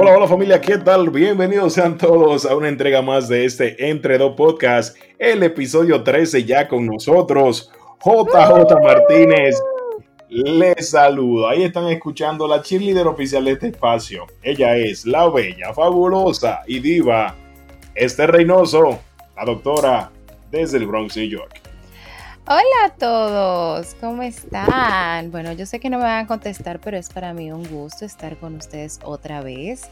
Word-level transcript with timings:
Hola, 0.00 0.16
hola 0.16 0.28
familia, 0.28 0.60
¿qué 0.60 0.78
tal? 0.78 1.10
Bienvenidos 1.10 1.72
sean 1.72 1.98
todos 1.98 2.46
a 2.46 2.54
una 2.54 2.68
entrega 2.68 3.02
más 3.02 3.28
de 3.28 3.44
este 3.44 3.88
Entre 3.90 4.16
Dos 4.16 4.36
Podcast, 4.36 4.96
el 5.18 5.42
episodio 5.42 6.04
13 6.04 6.44
ya 6.44 6.68
con 6.68 6.86
nosotros. 6.86 7.72
JJ 8.04 8.80
Martínez, 8.80 9.60
les 10.28 10.90
saludo. 10.90 11.48
Ahí 11.48 11.64
están 11.64 11.88
escuchando 11.88 12.46
la 12.46 12.62
cheerleader 12.62 13.08
oficial 13.08 13.44
de 13.44 13.50
este 13.50 13.66
espacio. 13.70 14.26
Ella 14.40 14.76
es 14.76 15.04
la 15.04 15.28
bella, 15.28 15.74
fabulosa 15.74 16.60
y 16.68 16.78
diva 16.78 17.34
Esther 17.96 18.30
Reynoso, 18.30 19.00
la 19.34 19.44
doctora 19.44 20.12
desde 20.48 20.76
el 20.76 20.86
Bronx, 20.86 21.16
New 21.16 21.26
York. 21.26 21.67
Hola 22.50 22.86
a 22.86 22.88
todos, 22.88 23.94
¿cómo 24.00 24.22
están? 24.22 25.30
Bueno, 25.30 25.52
yo 25.52 25.66
sé 25.66 25.80
que 25.80 25.90
no 25.90 25.98
me 25.98 26.04
van 26.04 26.24
a 26.24 26.26
contestar, 26.26 26.80
pero 26.80 26.96
es 26.96 27.10
para 27.10 27.34
mí 27.34 27.52
un 27.52 27.68
gusto 27.68 28.06
estar 28.06 28.38
con 28.38 28.54
ustedes 28.54 29.00
otra 29.04 29.42
vez. 29.42 29.82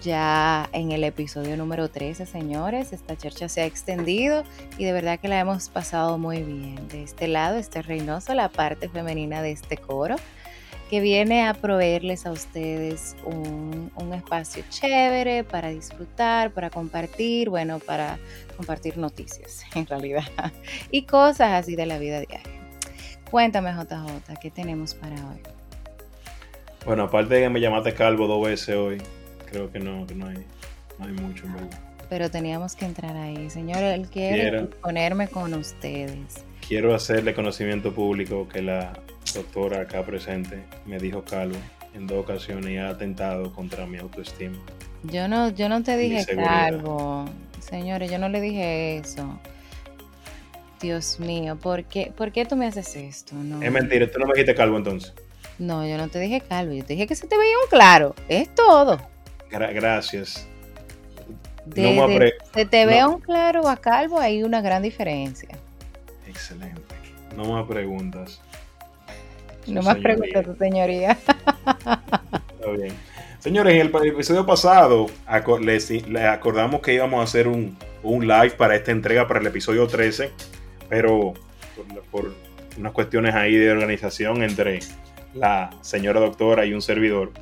Ya 0.00 0.70
en 0.72 0.90
el 0.90 1.04
episodio 1.04 1.54
número 1.58 1.90
13, 1.90 2.24
señores, 2.24 2.94
esta 2.94 3.14
churcha 3.18 3.50
se 3.50 3.60
ha 3.60 3.66
extendido 3.66 4.42
y 4.78 4.86
de 4.86 4.92
verdad 4.94 5.20
que 5.20 5.28
la 5.28 5.38
hemos 5.38 5.68
pasado 5.68 6.16
muy 6.16 6.42
bien. 6.42 6.88
De 6.88 7.02
este 7.02 7.28
lado, 7.28 7.58
este 7.58 7.82
Reynoso, 7.82 8.32
la 8.32 8.48
parte 8.48 8.88
femenina 8.88 9.42
de 9.42 9.52
este 9.52 9.76
coro 9.76 10.16
que 10.92 11.00
viene 11.00 11.48
a 11.48 11.54
proveerles 11.54 12.26
a 12.26 12.32
ustedes 12.32 13.16
un, 13.24 14.12
espacio 14.12 14.62
chévere 14.68 15.42
para 15.42 15.70
disfrutar, 15.70 16.50
para 16.50 16.68
compartir, 16.68 17.48
bueno, 17.48 17.78
para 17.78 18.18
compartir 18.58 18.98
noticias 18.98 19.64
en 19.74 19.86
realidad 19.86 20.22
y 20.90 21.04
cosas 21.04 21.52
así 21.52 21.76
de 21.76 21.86
la 21.86 21.96
vida 21.96 22.20
diaria. 22.20 22.42
Cuéntame 23.30 23.72
JJ, 23.72 24.38
¿qué 24.38 24.50
tenemos 24.50 24.92
para 24.94 25.14
hoy? 25.14 25.40
Bueno, 26.84 27.04
aparte 27.04 27.36
de 27.36 27.40
que 27.40 27.48
me 27.48 27.60
llamaste 27.60 27.94
calvo 27.94 28.26
dos 28.26 28.46
veces 28.46 28.76
hoy, 28.76 29.00
creo 29.50 29.72
que 29.72 29.78
no, 29.78 30.06
que 30.06 30.14
no 30.14 30.26
hay, 30.26 30.44
no 30.98 31.06
hay 31.06 31.12
mucho 31.12 31.44
verdad. 31.44 31.80
Pero 32.10 32.30
teníamos 32.30 32.76
que 32.76 32.84
entrar 32.84 33.16
ahí. 33.16 33.48
Señor, 33.48 33.82
él 33.82 34.08
quiere 34.10 34.64
ponerme 34.64 35.28
con 35.28 35.54
ustedes. 35.54 36.44
Quiero 36.72 36.94
hacerle 36.94 37.34
conocimiento 37.34 37.92
público 37.92 38.48
que 38.48 38.62
la 38.62 38.94
doctora 39.34 39.82
acá 39.82 40.02
presente 40.06 40.62
me 40.86 40.98
dijo 40.98 41.22
calvo 41.22 41.58
en 41.92 42.06
dos 42.06 42.20
ocasiones 42.20 42.70
y 42.70 42.78
ha 42.78 42.88
atentado 42.88 43.52
contra 43.52 43.84
mi 43.84 43.98
autoestima. 43.98 44.56
Yo 45.02 45.28
no, 45.28 45.50
yo 45.50 45.68
no 45.68 45.82
te 45.82 45.98
dije 45.98 46.24
calvo, 46.34 47.26
señores, 47.60 48.10
yo 48.10 48.18
no 48.18 48.30
le 48.30 48.40
dije 48.40 48.96
eso. 48.96 49.38
Dios 50.80 51.20
mío, 51.20 51.56
¿por 51.56 51.84
qué, 51.84 52.10
¿por 52.16 52.32
qué 52.32 52.46
tú 52.46 52.56
me 52.56 52.64
haces 52.64 52.96
esto? 52.96 53.34
Es 53.60 53.70
mentira, 53.70 54.10
tú 54.10 54.18
no 54.18 54.24
me 54.24 54.32
dijiste 54.32 54.54
calvo 54.54 54.78
entonces. 54.78 55.12
No, 55.58 55.86
yo 55.86 55.98
no 55.98 56.08
te 56.08 56.20
dije 56.20 56.40
calvo, 56.40 56.72
yo 56.72 56.86
te 56.86 56.94
dije 56.94 57.06
que 57.06 57.16
se 57.16 57.26
te 57.26 57.36
veía 57.36 57.54
un 57.62 57.68
claro, 57.68 58.14
es 58.30 58.48
todo. 58.54 58.98
gracias. 59.50 60.48
se 62.54 62.64
te 62.64 62.86
vea 62.86 63.08
un 63.08 63.20
claro 63.20 63.68
a 63.68 63.76
calvo, 63.76 64.18
hay 64.18 64.42
una 64.42 64.62
gran 64.62 64.82
diferencia. 64.82 65.50
Excelente. 66.32 66.94
No 67.36 67.44
más 67.44 67.66
preguntas. 67.68 68.40
No 69.66 69.82
más 69.82 69.98
preguntas, 69.98 70.44
tu 70.44 70.56
señoría. 70.56 71.10
Está 71.12 72.70
bien. 72.70 72.94
Señores, 73.38 73.74
en 73.74 73.80
el 73.80 74.06
episodio 74.06 74.46
pasado 74.46 75.06
les, 75.60 75.92
acordamos 76.26 76.80
que 76.80 76.94
íbamos 76.94 77.20
a 77.20 77.24
hacer 77.24 77.48
un, 77.48 77.76
live 78.02 78.52
para 78.52 78.76
esta 78.76 78.92
entrega, 78.92 79.28
para 79.28 79.40
el 79.40 79.46
episodio 79.46 79.86
13, 79.86 80.30
pero 80.88 81.34
por, 82.10 82.32
unas 82.78 82.92
cuestiones 82.92 83.34
ahí 83.34 83.56
de 83.56 83.70
organización 83.70 84.42
entre 84.42 84.80
la 85.34 85.70
señora 85.82 86.20
doctora 86.20 86.64
y 86.64 86.72
un 86.72 86.80
servidor, 86.80 87.32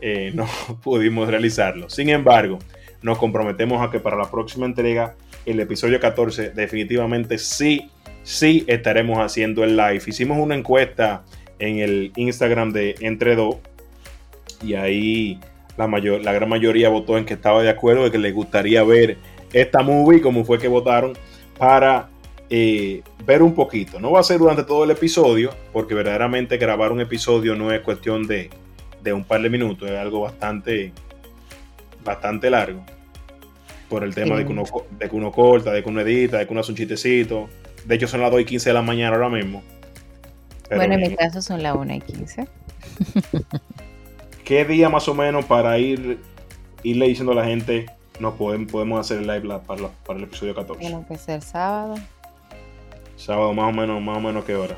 eh, 0.00 0.30
no 0.34 0.46
pudimos 0.82 1.28
realizarlo. 1.28 1.90
Sin 1.90 2.10
embargo, 2.10 2.60
nos 3.02 3.18
comprometemos 3.18 3.86
a 3.86 3.90
que 3.90 3.98
para 3.98 4.16
la 4.16 4.30
próxima 4.30 4.66
entrega, 4.66 5.16
el 5.46 5.58
episodio 5.58 5.98
14, 6.00 6.50
definitivamente 6.50 7.38
sí, 7.38 7.90
sí 8.22 8.64
estaremos 8.66 9.18
haciendo 9.18 9.64
el 9.64 9.76
live. 9.76 10.02
Hicimos 10.06 10.38
una 10.38 10.54
encuesta 10.54 11.24
en 11.58 11.78
el 11.78 12.12
Instagram 12.16 12.72
de 12.72 12.94
Entre 13.00 13.36
y 14.62 14.74
ahí 14.74 15.40
la, 15.76 15.86
mayor, 15.86 16.22
la 16.22 16.32
gran 16.32 16.48
mayoría 16.48 16.88
votó 16.88 17.16
en 17.16 17.24
que 17.24 17.34
estaba 17.34 17.62
de 17.62 17.70
acuerdo 17.70 18.04
de 18.04 18.10
que 18.10 18.18
les 18.18 18.34
gustaría 18.34 18.82
ver 18.82 19.16
esta 19.52 19.82
movie 19.82 20.20
como 20.20 20.44
fue 20.44 20.58
que 20.58 20.68
votaron 20.68 21.14
para 21.58 22.08
eh, 22.48 23.02
ver 23.24 23.42
un 23.42 23.54
poquito. 23.54 24.00
No 24.00 24.10
va 24.10 24.20
a 24.20 24.24
ser 24.24 24.38
durante 24.38 24.64
todo 24.64 24.84
el 24.84 24.90
episodio 24.90 25.50
porque 25.72 25.94
verdaderamente 25.94 26.56
grabar 26.56 26.92
un 26.92 27.00
episodio 27.00 27.54
no 27.54 27.72
es 27.72 27.80
cuestión 27.80 28.26
de, 28.26 28.50
un 29.12 29.24
par 29.24 29.42
de 29.42 29.50
minutos, 29.50 29.88
es 29.88 29.96
algo 29.96 30.20
bastante, 30.22 30.92
bastante 32.04 32.50
largo. 32.50 32.84
Por 33.88 34.04
el 34.04 34.14
tema 34.14 34.36
de, 34.36 34.44
que 34.44 34.52
uno, 34.52 34.62
de 34.90 35.08
que 35.08 35.16
uno 35.16 35.32
corta, 35.32 35.72
de 35.72 35.82
que 35.82 35.88
uno 35.88 36.00
edita, 36.00 36.38
de 36.38 36.46
que 36.46 36.52
uno 36.52 36.60
hace 36.60 36.70
un 36.70 36.76
chistecito. 36.76 37.48
De 37.84 37.94
hecho 37.94 38.06
son 38.06 38.20
las 38.20 38.30
2 38.30 38.42
y 38.42 38.44
15 38.44 38.70
de 38.70 38.74
la 38.74 38.82
mañana 38.82 39.16
ahora 39.16 39.28
mismo 39.28 39.62
bueno, 40.76 40.94
en 40.94 41.00
mi 41.00 41.16
caso 41.16 41.42
son 41.42 41.62
las 41.62 41.74
1 41.74 41.94
y 41.94 42.00
15. 42.00 42.46
¿Qué 44.44 44.64
día 44.64 44.88
más 44.88 45.08
o 45.08 45.14
menos 45.14 45.44
para 45.44 45.78
ir 45.78 46.20
irle 46.82 47.08
diciendo 47.08 47.32
a 47.32 47.34
la 47.34 47.44
gente 47.44 47.86
nos 48.20 48.34
podemos, 48.34 48.70
podemos 48.70 49.00
hacer 49.00 49.18
el 49.18 49.26
live 49.26 49.60
para, 49.66 50.18
el 50.18 50.24
episodio 50.24 50.54
14? 50.54 50.80
Tiene 50.80 51.04
que 51.06 51.18
ser 51.18 51.42
sábado. 51.42 51.96
Sábado 53.16 53.52
más 53.52 53.68
o 53.68 53.72
menos, 53.72 54.00
más 54.00 54.16
o 54.16 54.20
menos 54.20 54.44
qué 54.44 54.54
hora? 54.54 54.76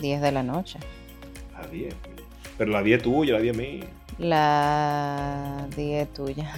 10 0.00 0.20
de 0.20 0.32
la 0.32 0.42
noche. 0.42 0.78
A 1.56 1.66
10. 1.66 1.94
Pero 2.58 2.70
la 2.70 2.82
10 2.82 3.02
tuya, 3.02 3.34
la 3.34 3.40
10 3.40 3.56
mía. 3.56 3.84
La 4.18 5.66
10 5.76 6.12
tuya. 6.12 6.52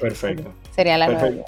Perfecto. 0.00 0.52
Sería 0.74 0.98
la 0.98 1.08
9. 1.08 1.44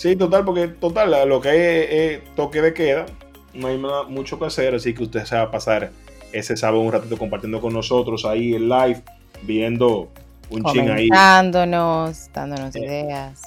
Sí, 0.00 0.16
total, 0.16 0.46
porque 0.46 0.66
total, 0.66 1.28
lo 1.28 1.42
que 1.42 2.14
es 2.14 2.34
toque 2.34 2.62
de 2.62 2.72
queda, 2.72 3.04
no 3.52 3.68
hay 3.68 3.78
mucho 4.08 4.38
que 4.38 4.46
hacer, 4.46 4.74
así 4.74 4.94
que 4.94 5.02
usted 5.02 5.26
se 5.26 5.36
va 5.36 5.42
a 5.42 5.50
pasar 5.50 5.90
ese 6.32 6.56
sábado 6.56 6.80
un 6.80 6.90
ratito 6.90 7.18
compartiendo 7.18 7.60
con 7.60 7.74
nosotros 7.74 8.24
ahí 8.24 8.54
en 8.54 8.70
live, 8.70 9.02
viendo 9.42 10.08
un 10.48 10.64
ching 10.64 10.88
ahí. 10.88 11.10
Dándonos, 11.10 12.30
dándonos 12.32 12.74
eh, 12.76 12.80
ideas. 12.80 13.42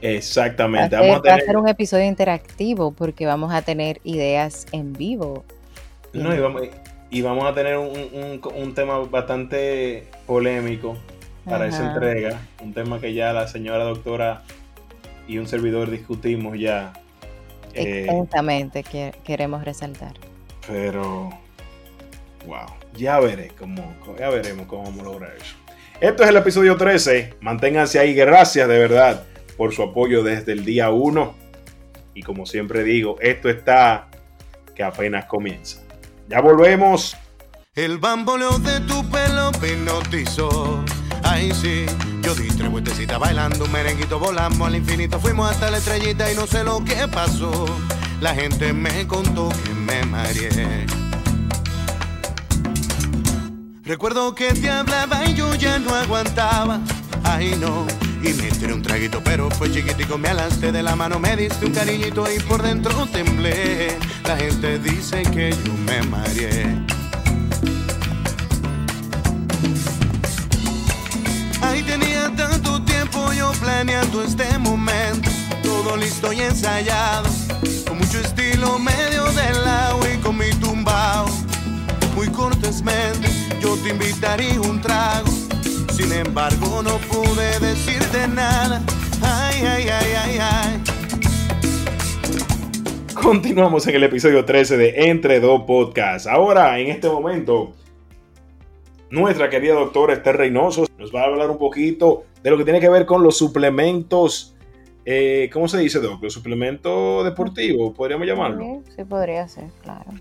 Exactamente. 0.00 0.94
vamos 0.94 1.16
a 1.16 1.22
tener... 1.22 1.42
hacer 1.42 1.56
un 1.56 1.66
episodio 1.66 2.04
interactivo 2.04 2.92
porque 2.92 3.26
vamos 3.26 3.52
a 3.52 3.62
tener 3.62 4.00
ideas 4.04 4.68
en 4.70 4.92
vivo. 4.92 5.44
No, 6.12 6.32
y 6.32 6.38
vamos, 6.38 6.62
y 7.10 7.20
vamos 7.20 7.46
a 7.46 7.52
tener 7.52 7.78
un, 7.78 8.40
un, 8.54 8.74
tema 8.76 8.98
bastante 8.98 10.06
polémico 10.24 10.96
para 11.44 11.66
esa 11.66 11.94
entrega. 11.94 12.40
Un 12.62 12.72
tema 12.72 13.00
que 13.00 13.12
ya 13.12 13.32
la 13.32 13.48
señora 13.48 13.82
doctora 13.82 14.44
y 15.26 15.38
un 15.38 15.46
servidor 15.46 15.90
discutimos 15.90 16.58
ya 16.58 16.92
Exactamente, 17.76 18.82
que 18.82 19.14
queremos 19.24 19.64
resaltar. 19.64 20.14
Pero, 20.66 21.30
wow, 22.46 22.66
ya 22.94 23.20
veré 23.20 23.52
cómo, 23.58 23.94
ya 24.18 24.30
veremos 24.30 24.66
cómo 24.66 24.84
vamos 24.84 25.00
a 25.00 25.04
lograr 25.04 25.36
eso. 25.36 25.54
Esto 26.00 26.22
es 26.22 26.28
el 26.28 26.36
episodio 26.36 26.76
13. 26.76 27.34
Manténganse 27.40 27.98
ahí. 27.98 28.14
Gracias 28.14 28.68
de 28.68 28.78
verdad 28.78 29.24
por 29.56 29.74
su 29.74 29.82
apoyo 29.82 30.22
desde 30.22 30.52
el 30.52 30.64
día 30.64 30.90
1. 30.90 31.34
Y 32.14 32.22
como 32.22 32.46
siempre 32.46 32.82
digo, 32.82 33.16
esto 33.20 33.48
está 33.48 34.08
que 34.74 34.82
apenas 34.82 35.26
comienza. 35.26 35.82
Ya 36.28 36.40
volvemos. 36.40 37.16
El 37.74 37.98
bamboleo 37.98 38.58
de 38.58 38.80
tu 38.80 39.08
pelo 39.10 39.50
hipnotizó. 39.62 40.84
Ay, 41.22 41.52
sí, 41.52 41.86
yo 42.22 42.34
di 42.34 42.48
tres 42.48 42.70
vueltecitas 42.70 43.18
bailando 43.18 43.64
un 43.64 43.72
merenguito, 43.72 44.18
volamos 44.18 44.66
al 44.66 44.76
infinito, 44.76 45.18
fuimos 45.20 45.50
hasta 45.50 45.70
la 45.70 45.78
estrellita 45.78 46.30
y 46.30 46.34
no 46.34 46.46
sé 46.46 46.64
lo 46.64 46.84
que 46.84 47.08
pasó. 47.08 47.66
La 48.20 48.34
gente 48.34 48.72
me 48.72 49.06
contó 49.06 49.48
que 49.48 49.74
me 49.74 50.02
mareé. 50.04 50.86
Recuerdo 53.84 54.34
que 54.34 54.52
te 54.52 54.68
hablaba 54.68 55.24
y 55.26 55.34
yo 55.34 55.54
ya 55.54 55.78
no 55.78 55.94
aguantaba. 55.94 56.80
Ay, 57.22 57.56
no. 57.60 57.86
Y 58.22 58.32
me 58.32 58.50
tiré 58.50 58.72
un 58.72 58.82
traguito, 58.82 59.20
pero 59.22 59.48
fue 59.50 59.70
chiquitico. 59.70 60.18
Me 60.18 60.28
alaste 60.28 60.72
de 60.72 60.82
la 60.82 60.96
mano, 60.96 61.20
me 61.20 61.36
diste 61.36 61.66
un 61.66 61.72
cariñito 61.72 62.24
y 62.32 62.40
por 62.40 62.62
dentro 62.62 63.06
temblé. 63.06 63.96
La 64.24 64.36
gente 64.36 64.78
dice 64.78 65.22
que 65.22 65.50
yo 65.50 65.72
me 65.84 66.02
mareé. 66.02 66.66
Planeando 73.60 74.22
este 74.22 74.58
momento, 74.58 75.28
todo 75.62 75.96
listo 75.96 76.32
y 76.32 76.40
ensayado, 76.40 77.28
con 77.86 77.98
mucho 77.98 78.18
estilo 78.18 78.78
medio 78.78 79.24
del 79.32 79.64
lado 79.64 80.00
y 80.12 80.16
con 80.18 80.36
mi 80.36 80.50
tumbao. 80.60 81.26
Muy 82.14 82.28
cortésmente 82.28 83.28
yo 83.60 83.76
te 83.82 83.90
invitaría 83.90 84.60
un 84.60 84.80
trago, 84.80 85.28
sin 85.92 86.12
embargo 86.12 86.82
no 86.82 86.98
pude 86.98 87.58
decirte 87.60 88.28
nada. 88.28 88.82
Ay, 89.22 89.62
ay, 89.64 89.88
ay, 89.88 90.12
ay, 90.24 90.38
ay. 90.40 90.82
Continuamos 93.14 93.86
en 93.86 93.96
el 93.96 94.04
episodio 94.04 94.44
13 94.44 94.76
de 94.76 95.08
Entre 95.08 95.40
Dos 95.40 95.62
Podcasts. 95.66 96.28
Ahora, 96.28 96.78
en 96.78 96.88
este 96.88 97.08
momento, 97.08 97.74
nuestra 99.10 99.48
querida 99.48 99.74
doctora 99.74 100.14
Esther 100.14 100.36
Reynoso. 100.36 100.86
Nos 100.98 101.14
va 101.14 101.22
a 101.22 101.24
hablar 101.24 101.50
un 101.50 101.58
poquito 101.58 102.24
de 102.46 102.52
lo 102.52 102.58
que 102.58 102.62
tiene 102.62 102.78
que 102.78 102.88
ver 102.88 103.06
con 103.06 103.24
los 103.24 103.36
suplementos. 103.36 104.54
Eh, 105.04 105.50
¿Cómo 105.52 105.66
se 105.66 105.78
dice, 105.78 105.98
doctor? 105.98 106.30
Suplemento 106.30 107.24
deportivo, 107.24 107.92
podríamos 107.92 108.24
llamarlo. 108.24 108.84
Sí, 108.94 109.02
podría 109.02 109.48
ser, 109.48 109.64
claro. 109.82 110.12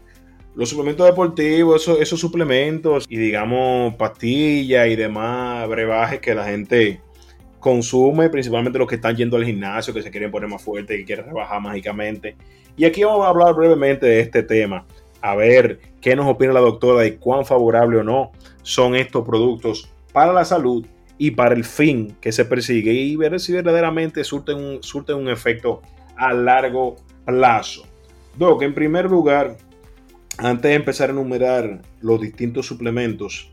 Los 0.56 0.70
suplementos 0.70 1.06
deportivos, 1.06 1.84
esos, 1.84 2.00
esos 2.00 2.20
suplementos 2.20 3.06
y 3.08 3.16
digamos 3.16 3.94
pastillas 3.94 4.88
y 4.88 4.96
demás 4.96 5.70
brebajes 5.70 6.20
que 6.20 6.34
la 6.34 6.46
gente 6.46 7.00
consume, 7.60 8.32
principalmente 8.32 8.80
los 8.80 8.88
que 8.88 8.96
están 8.96 9.16
yendo 9.16 9.38
al 9.38 9.46
gimnasio, 9.46 9.94
que 9.94 10.02
se 10.02 10.10
quieren 10.10 10.32
poner 10.32 10.50
más 10.50 10.64
fuerte, 10.64 10.98
que 10.98 11.06
quieren 11.06 11.26
rebajar 11.28 11.62
mágicamente. 11.62 12.36
Y 12.76 12.86
aquí 12.86 13.04
vamos 13.04 13.24
a 13.24 13.30
hablar 13.30 13.54
brevemente 13.54 14.08
de 14.08 14.22
este 14.22 14.42
tema, 14.42 14.88
a 15.22 15.36
ver 15.36 15.80
qué 16.02 16.16
nos 16.16 16.26
opina 16.26 16.54
la 16.54 16.62
doctora 16.62 17.02
de 17.02 17.18
cuán 17.18 17.46
favorable 17.46 18.00
o 18.00 18.04
no 18.04 18.32
son 18.64 18.96
estos 18.96 19.24
productos 19.24 19.94
para 20.12 20.34
la 20.34 20.44
salud 20.44 20.88
y 21.18 21.32
para 21.32 21.56
el 21.56 21.64
fin 21.64 22.16
que 22.22 22.32
se 22.32 22.46
persigue 22.46 22.92
y 22.94 23.16
ver 23.16 23.40
si 23.40 23.54
verdaderamente 23.54 24.24
surten 24.24 24.58
un, 24.58 24.80
un 25.16 25.30
efecto 25.30 25.82
a 26.16 26.34
largo 26.34 26.98
plazo. 27.26 27.84
Doc, 28.38 28.62
en 28.64 28.74
primer 28.74 29.10
lugar, 29.10 29.58
antes 30.38 30.70
de 30.70 30.76
empezar 30.76 31.10
a 31.10 31.14
enumerar 31.14 31.82
los 32.02 32.20
distintos 32.20 32.66
suplementos 32.66 33.52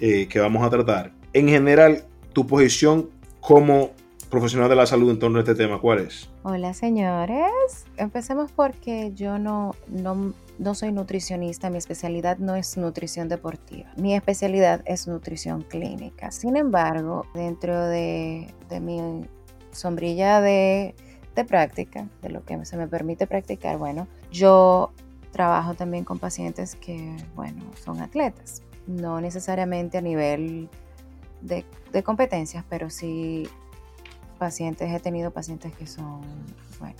eh, 0.00 0.26
que 0.28 0.40
vamos 0.40 0.66
a 0.66 0.70
tratar, 0.70 1.12
en 1.32 1.48
general, 1.48 2.04
tu 2.32 2.46
posición 2.46 3.10
como 3.40 3.92
profesional 4.34 4.68
de 4.68 4.74
la 4.74 4.84
salud 4.84 5.10
en 5.12 5.20
torno 5.20 5.38
a 5.38 5.42
este 5.42 5.54
tema, 5.54 5.80
¿cuál 5.80 6.00
es? 6.00 6.28
Hola 6.42 6.74
señores, 6.74 7.86
empecemos 7.96 8.50
porque 8.50 9.12
yo 9.14 9.38
no, 9.38 9.76
no, 9.88 10.74
soy 10.74 10.90
nutricionista, 10.90 11.70
mi 11.70 11.78
especialidad 11.78 12.38
no 12.38 12.56
es 12.56 12.76
nutrición 12.76 13.28
deportiva, 13.28 13.92
mi 13.96 14.16
especialidad 14.16 14.82
es 14.86 15.06
nutrición 15.06 15.62
clínica. 15.62 16.32
Sin 16.32 16.56
embargo, 16.56 17.26
dentro 17.32 17.86
de, 17.86 18.52
mi 18.80 19.24
sombrilla 19.70 20.40
de, 20.40 20.96
de 21.36 21.44
práctica, 21.44 22.08
de 22.20 22.30
lo 22.30 22.44
que 22.44 22.64
se 22.64 22.76
me 22.76 22.88
permite 22.88 23.28
practicar, 23.28 23.78
bueno, 23.78 24.08
yo 24.32 24.90
trabajo 25.30 25.74
también 25.74 26.04
con 26.04 26.18
pacientes 26.18 26.74
que, 26.74 27.16
bueno, 27.36 27.62
son 27.84 28.00
atletas, 28.00 28.64
no 28.88 29.20
necesariamente 29.20 29.98
a 29.98 30.00
nivel 30.00 30.68
de, 31.44 32.02
competencias, 32.02 32.64
pero 32.68 32.90
sí 32.90 33.48
pacientes, 34.34 34.92
he 34.92 35.00
tenido 35.00 35.30
pacientes 35.30 35.74
que 35.74 35.86
son, 35.86 36.22
bueno, 36.78 36.96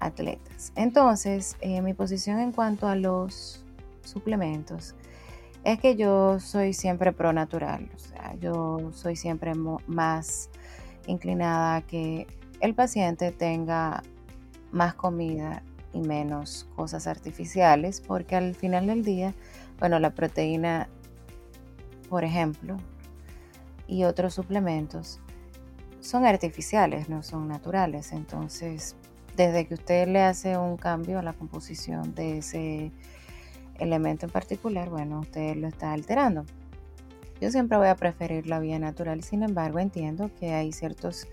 atletas. 0.00 0.72
Entonces, 0.76 1.56
eh, 1.60 1.82
mi 1.82 1.94
posición 1.94 2.40
en 2.40 2.52
cuanto 2.52 2.88
a 2.88 2.96
los 2.96 3.64
suplementos 4.04 4.94
es 5.64 5.78
que 5.78 5.96
yo 5.96 6.40
soy 6.40 6.72
siempre 6.72 7.12
pro 7.12 7.32
natural, 7.32 7.88
o 7.94 7.98
sea, 7.98 8.34
yo 8.40 8.90
soy 8.92 9.14
siempre 9.16 9.52
más 9.86 10.50
inclinada 11.06 11.76
a 11.76 11.82
que 11.82 12.26
el 12.60 12.74
paciente 12.74 13.30
tenga 13.32 14.02
más 14.72 14.94
comida 14.94 15.62
y 15.92 16.00
menos 16.00 16.66
cosas 16.74 17.06
artificiales, 17.06 18.00
porque 18.00 18.34
al 18.34 18.54
final 18.54 18.86
del 18.86 19.04
día, 19.04 19.34
bueno, 19.78 19.98
la 19.98 20.10
proteína, 20.10 20.88
por 22.08 22.24
ejemplo, 22.24 22.76
y 23.86 24.04
otros 24.04 24.34
suplementos 24.34 25.20
son 26.02 26.26
artificiales, 26.26 27.08
no 27.08 27.22
son 27.22 27.48
naturales. 27.48 28.12
Entonces, 28.12 28.96
desde 29.36 29.66
que 29.66 29.74
usted 29.74 30.08
le 30.08 30.20
hace 30.20 30.58
un 30.58 30.76
cambio 30.76 31.18
a 31.18 31.22
la 31.22 31.32
composición 31.32 32.14
de 32.14 32.38
ese 32.38 32.92
elemento 33.78 34.26
en 34.26 34.32
particular, 34.32 34.90
bueno, 34.90 35.20
usted 35.20 35.56
lo 35.56 35.68
está 35.68 35.92
alterando. 35.92 36.44
Yo 37.40 37.50
siempre 37.50 37.78
voy 37.78 37.88
a 37.88 37.96
preferir 37.96 38.46
la 38.46 38.60
vía 38.60 38.78
natural, 38.78 39.22
sin 39.22 39.42
embargo, 39.42 39.78
entiendo 39.78 40.30
que 40.38 40.52
hay 40.52 40.72
ciertos 40.72 41.26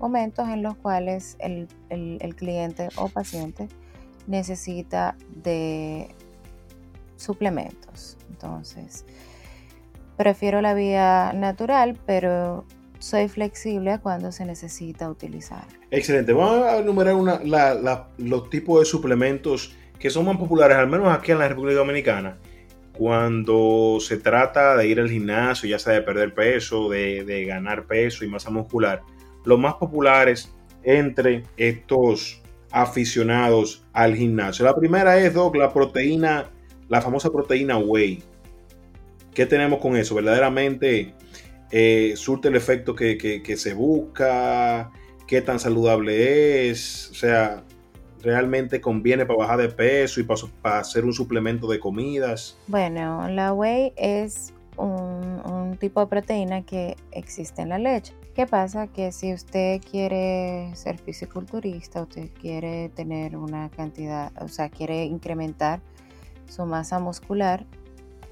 momentos 0.00 0.48
en 0.48 0.62
los 0.62 0.76
cuales 0.76 1.36
el, 1.38 1.68
el 1.88 2.34
cliente 2.34 2.88
o 2.96 3.08
paciente 3.08 3.68
necesita 4.26 5.16
de 5.42 6.14
suplementos. 7.16 8.18
Entonces, 8.28 9.06
Prefiero 10.16 10.60
la 10.60 10.74
vía 10.74 11.32
natural, 11.34 11.98
pero 12.06 12.64
soy 13.04 13.28
flexible 13.28 13.98
cuando 14.02 14.32
se 14.32 14.46
necesita 14.46 15.10
utilizar. 15.10 15.66
Excelente. 15.90 16.32
Vamos 16.32 16.64
a 16.64 16.78
enumerar 16.78 17.14
los 18.16 18.50
tipos 18.50 18.80
de 18.80 18.86
suplementos 18.86 19.76
que 19.98 20.08
son 20.08 20.24
más 20.24 20.38
populares, 20.38 20.78
al 20.78 20.88
menos 20.88 21.14
aquí 21.14 21.30
en 21.30 21.38
la 21.38 21.48
República 21.48 21.80
Dominicana, 21.80 22.38
cuando 22.96 23.98
se 24.00 24.16
trata 24.16 24.74
de 24.76 24.88
ir 24.88 25.00
al 25.00 25.10
gimnasio, 25.10 25.68
ya 25.68 25.78
sea 25.78 25.92
de 25.92 26.00
perder 26.00 26.32
peso, 26.32 26.88
de, 26.88 27.44
ganar 27.46 27.86
peso 27.86 28.24
y 28.24 28.28
masa 28.28 28.50
muscular. 28.50 29.02
Los 29.44 29.58
más 29.58 29.74
populares 29.74 30.50
entre 30.82 31.42
estos 31.58 32.40
aficionados 32.70 33.84
al 33.92 34.16
gimnasio. 34.16 34.64
La 34.64 34.74
primera 34.74 35.18
es, 35.18 35.34
Doc, 35.34 35.56
la 35.56 35.74
proteína, 35.74 36.50
la 36.88 37.02
famosa 37.02 37.30
proteína 37.30 37.76
whey. 37.76 38.22
¿Qué 39.34 39.44
tenemos 39.44 39.80
con 39.80 39.94
eso? 39.94 40.14
¿Verdaderamente 40.14 41.12
eh, 41.70 42.14
surte 42.16 42.48
el 42.48 42.56
efecto 42.56 42.94
que, 42.94 43.54
se 43.56 43.74
busca? 43.74 44.90
¿Qué 45.26 45.40
tan 45.40 45.58
saludable 45.58 46.70
es? 46.70 47.08
O 47.10 47.14
sea, 47.14 47.64
¿realmente 48.22 48.80
conviene 48.80 49.26
para 49.26 49.38
bajar 49.38 49.60
de 49.60 49.68
peso 49.68 50.20
y 50.20 50.24
para, 50.24 50.78
hacer 50.78 51.04
un 51.04 51.12
suplemento 51.12 51.66
de 51.66 51.80
comidas? 51.80 52.56
Bueno, 52.66 53.28
la 53.28 53.52
whey 53.52 53.92
es 53.96 54.52
un, 54.76 55.40
un, 55.44 55.76
tipo 55.78 56.00
de 56.00 56.06
proteína 56.06 56.62
que 56.62 56.96
existe 57.12 57.62
en 57.62 57.70
la 57.70 57.78
leche. 57.78 58.14
¿Qué 58.34 58.46
pasa? 58.46 58.88
Que 58.88 59.12
si 59.12 59.32
usted 59.32 59.80
quiere 59.80 60.70
ser 60.74 60.98
fisiculturista, 60.98 62.02
usted 62.02 62.28
quiere 62.40 62.88
tener 62.90 63.36
una 63.36 63.70
cantidad, 63.70 64.32
o 64.42 64.48
sea, 64.48 64.68
quiere 64.68 65.04
incrementar 65.04 65.80
su 66.48 66.66
masa 66.66 66.98
muscular, 66.98 67.64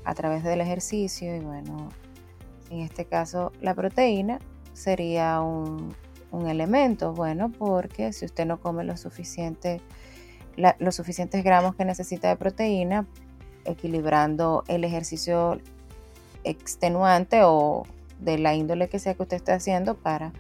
a 0.05 0.15
través 0.15 0.43
del 0.43 0.61
ejercicio 0.61 1.35
y 1.37 1.41
bueno, 1.41 1.89
en 2.73 2.81
este 2.81 3.05
caso 3.05 3.53
la 3.61 3.75
proteína 3.75 4.39
sería 4.73 5.41
un, 5.41 5.95
elemento 6.49 7.13
bueno 7.13 7.51
porque 7.51 8.15
si 8.15 8.25
usted 8.25 8.47
no 8.47 8.59
come 8.59 8.85
lo 8.85 8.95
los 8.95 9.03
suficientes 10.95 11.45
gramos 11.45 11.77
que 11.77 11.85
necesita 11.85 12.31
de 12.31 12.37
proteína, 12.37 13.07
equilibrando 13.67 14.65
el 14.67 14.85
ejercicio 14.85 15.61
extenuante 16.43 17.43
o 17.45 17.83
de 18.19 18.39
la 18.39 18.55
índole 18.55 18.89
que 18.89 18.99
sea 18.99 19.13
que 19.13 19.23
usted 19.23 19.37
esté 19.37 19.53
haciendo 19.53 19.95
para 19.95 20.33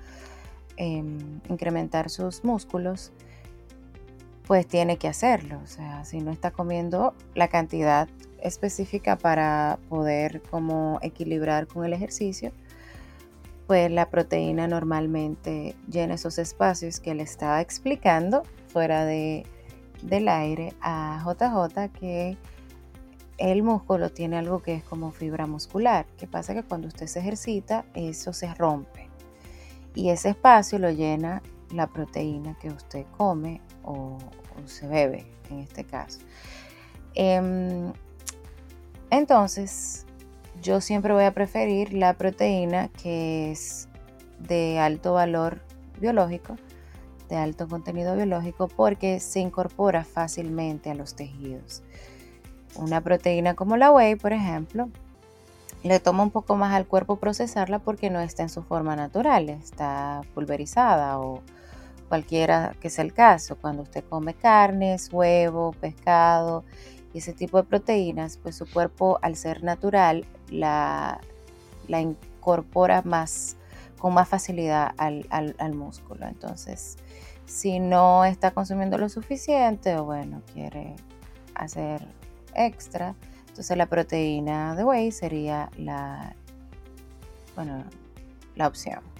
em, 0.78 1.40
incrementar 1.50 2.09
sus 2.09 2.42
músculos, 2.42 3.12
pues 4.46 4.66
tiene 4.66 4.96
que 4.96 5.08
hacerlo. 5.08 5.61
O 5.62 5.66
sea, 5.66 6.04
si 6.04 6.20
no 6.20 6.30
está 6.30 6.50
comiendo 6.50 7.14
la 7.34 7.49
cantidad 7.49 8.08
específica 8.40 9.16
para 9.16 9.78
poder 9.88 10.42
como 10.42 10.99
equilibrar 11.02 11.66
con 11.66 11.84
el 11.84 11.92
ejercicio, 11.92 12.52
pues 13.66 13.90
la 13.90 14.11
proteína 14.11 14.66
normalmente 14.66 15.76
llena 15.88 16.14
esos 16.14 16.38
espacios 16.38 17.00
que 17.00 17.14
le 17.14 17.22
estaba 17.22 17.61
explicando 17.61 18.42
fuera 18.68 19.04
de, 19.04 19.46
del 20.02 20.28
aire 20.28 20.75
a 20.80 21.22
JJ 21.25 21.88
que 21.99 22.37
el 23.38 23.62
músculo 23.62 24.11
tiene 24.11 24.38
algo 24.38 24.62
que 24.62 24.75
es 24.75 24.84
como 24.84 25.11
fibra 25.11 25.46
muscular. 25.46 26.06
que 26.16 26.26
pasa? 26.26 26.54
Que 26.54 26.62
cuando 26.62 26.88
usted 26.88 27.06
se 27.06 27.20
ejercita, 27.20 27.84
eso 27.94 28.32
se 28.32 28.52
rompe. 28.54 29.08
Y 29.94 30.11
ese 30.11 30.30
espacio 30.30 30.78
lo 30.78 30.90
llena 30.90 31.42
la 31.73 31.87
proteína 31.87 32.57
que 32.61 32.69
usted 32.69 33.05
come 33.17 33.61
o, 33.85 34.19
se 34.67 34.87
bebe, 34.87 35.26
en 35.50 35.61
este 35.61 35.85
caso. 35.85 36.21
Em, 37.14 37.93
entonces, 39.11 40.07
yo 40.62 40.81
siempre 40.81 41.12
voy 41.12 41.25
a 41.25 41.33
preferir 41.33 41.93
la 41.93 42.14
proteína 42.14 42.88
que 42.88 43.50
es 43.50 43.88
de 44.38 44.79
alto 44.79 45.14
valor 45.14 45.61
biológico, 46.00 46.57
de 47.29 47.37
alto 47.37 47.69
contenido 47.69 48.14
biológico, 48.17 48.69
porque 48.69 49.21
se 49.21 49.41
incorpora 49.41 50.05
fácilmente 50.05 50.91
a 50.91 50.95
los 50.95 51.14
tejidos. 51.14 51.83
Una 52.76 53.00
proteína 53.00 53.55
como 53.55 53.76
la 53.76 53.91
whey, 53.91 54.17
por 54.17 54.33
ejemplo, 54.33 54.88
le 55.83 55.99
toma 56.00 56.23
un 56.23 56.31
poco 56.31 56.57
más 56.57 56.73
al 56.75 56.87
cuerpo 56.87 57.17
procesarla 57.17 57.79
porque 57.79 58.11
no 58.11 58.21
está 58.21 58.43
en 58.43 58.49
su 58.49 58.62
forma 58.62 58.97
natural, 58.97 59.49
está 59.49 60.23
pulverizada 60.35 61.19
o 61.19 61.43
cualquiera 62.12 62.76
que 62.78 62.90
sea 62.90 63.04
el 63.04 63.14
caso. 63.14 63.57
Cuando 63.57 63.85
usted 63.85 64.04
come 64.04 64.35
carnes, 64.35 65.11
huevo, 65.11 65.73
pescado 65.73 66.62
y 67.14 67.19
ese 67.21 67.33
tipo 67.33 67.57
de 67.57 67.64
proteínas, 67.64 68.37
pues 68.37 68.54
su 68.54 68.71
cuerpo 68.71 69.19
al 69.23 69.35
ser 69.35 69.64
natural 69.64 70.26
la, 70.50 71.23
incorpora 71.88 73.00
más 73.00 73.57
con 73.99 74.12
más 74.12 74.28
facilidad 74.28 74.92
al, 74.99 75.26
al, 75.31 75.75
músculo. 75.75 76.26
Entonces, 76.26 76.99
si 77.47 77.81
no 77.81 78.26
está 78.26 78.50
consumiendo 78.50 78.99
lo 78.99 79.09
suficiente 79.09 79.97
o 79.97 80.04
bueno, 80.04 80.42
quiere 80.52 80.97
hacer 81.54 82.07
extra, 82.54 83.14
Entonces 83.49 83.75
la 83.75 83.87
proteína 83.87 84.75
de 84.75 84.85
whey 84.85 85.12
sería 85.12 85.71
la, 85.78 86.37
bueno, 87.57 87.85
la 88.54 88.66
opción. 88.66 89.12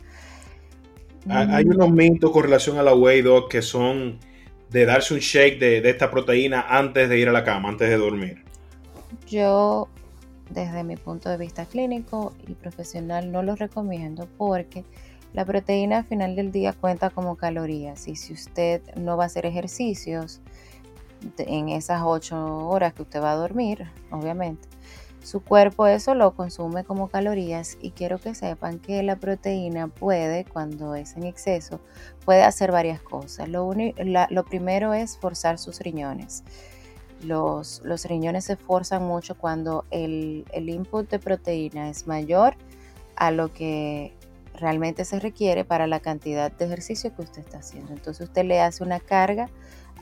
Hay 1.29 1.65
unos 1.65 1.91
mitos 1.91 2.31
con 2.31 2.43
relación 2.43 2.79
a 2.79 2.83
la 2.83 2.95
whey, 2.95 3.23
dog, 3.23 3.49
que 3.49 3.63
son 3.63 4.19
de 4.71 4.87
darse 4.87 5.15
un 5.15 5.21
shake 5.21 5.59
de, 5.59 5.89
esta 5.89 6.11
proteína 6.11 6.67
antes 6.69 7.09
de 7.09 7.19
ir 7.19 7.29
a 7.29 7.33
la 7.33 7.45
cama, 7.45 7.69
antes 7.69 7.89
de 7.89 7.97
dormir. 7.97 8.43
Yo, 9.29 9.89
desde 10.51 10.83
mi 10.83 10.97
punto 10.97 11.29
de 11.29 11.37
vista 11.37 11.67
clínico 11.67 12.33
y 12.49 12.55
profesional, 12.55 13.31
no 13.31 13.43
lo 13.43 13.55
recomiendo 13.55 14.27
porque 14.39 14.85
la 15.33 15.45
proteína 15.45 15.99
al 15.99 16.05
final 16.05 16.37
del 16.37 16.53
día 16.53 16.73
cuenta 16.73 17.11
como 17.11 17.37
calorías 17.37 18.09
y 18.09 18.17
si 18.17 18.33
usted 18.33 18.83
no 18.97 19.17
va 19.17 19.25
a 19.25 19.27
hacer 19.27 19.47
ejercicios 19.47 20.41
en 21.39 21.69
esas 21.69 22.03
ocho 22.05 22.37
horas 22.69 22.95
que 22.95 23.03
usted 23.03 23.23
va 23.23 23.33
a 23.33 23.37
dormir, 23.37 23.87
obviamente, 24.11 24.69
su 25.23 25.41
cuerpo 25.41 25.87
eso 25.87 26.15
lo 26.15 26.35
consume 26.35 26.85
como 26.85 27.09
calorías 27.09 27.79
y 27.81 27.93
quiero 27.93 28.19
que 28.19 28.35
sepan 28.35 28.81
que 28.81 29.03
la 29.03 29.17
proteína 29.17 29.89
puede, 29.89 30.45
cuando 30.45 30.95
es 30.95 31.17
en 31.17 31.25
exceso, 31.25 31.81
puede 32.25 32.43
hacer 32.43 32.73
varias 32.73 33.01
cosas. 33.01 33.49
Lo, 33.49 33.71
lo 33.73 34.45
primero 34.45 34.95
es 34.95 35.17
forzar 35.19 35.59
sus 35.59 35.81
riñones. 35.81 36.43
Los, 37.23 37.83
los, 37.85 38.05
riñones 38.07 38.45
se 38.47 38.57
forzan 38.57 39.05
mucho 39.05 39.37
cuando 39.39 39.85
el, 39.93 40.45
el 40.53 40.69
input 40.69 41.09
de 41.09 41.21
proteína 41.21 41.89
es 41.89 42.09
mayor 42.09 42.57
a 43.15 43.31
lo 43.31 43.53
que 43.53 44.13
realmente 44.55 45.05
se 45.05 45.21
requiere 45.21 45.65
para 45.65 45.87
la 45.87 46.01
cantidad 46.01 46.51
de 46.51 46.65
ejercicio 46.65 47.15
que 47.15 47.23
usted 47.23 47.43
está 47.43 47.59
haciendo. 47.59 47.93
Entonces 47.93 48.27
usted 48.27 48.45
le 48.45 48.61
hace 48.61 48.83
una 48.83 48.99
carga 48.99 49.49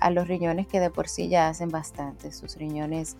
a 0.00 0.10
los 0.10 0.26
riñones 0.28 0.66
que 0.66 0.80
de 0.80 0.90
por 0.90 1.08
sí 1.08 1.28
ya 1.28 1.48
hacen 1.48 1.68
bastante. 1.68 2.32
Sus 2.32 2.56
riñones 2.56 3.16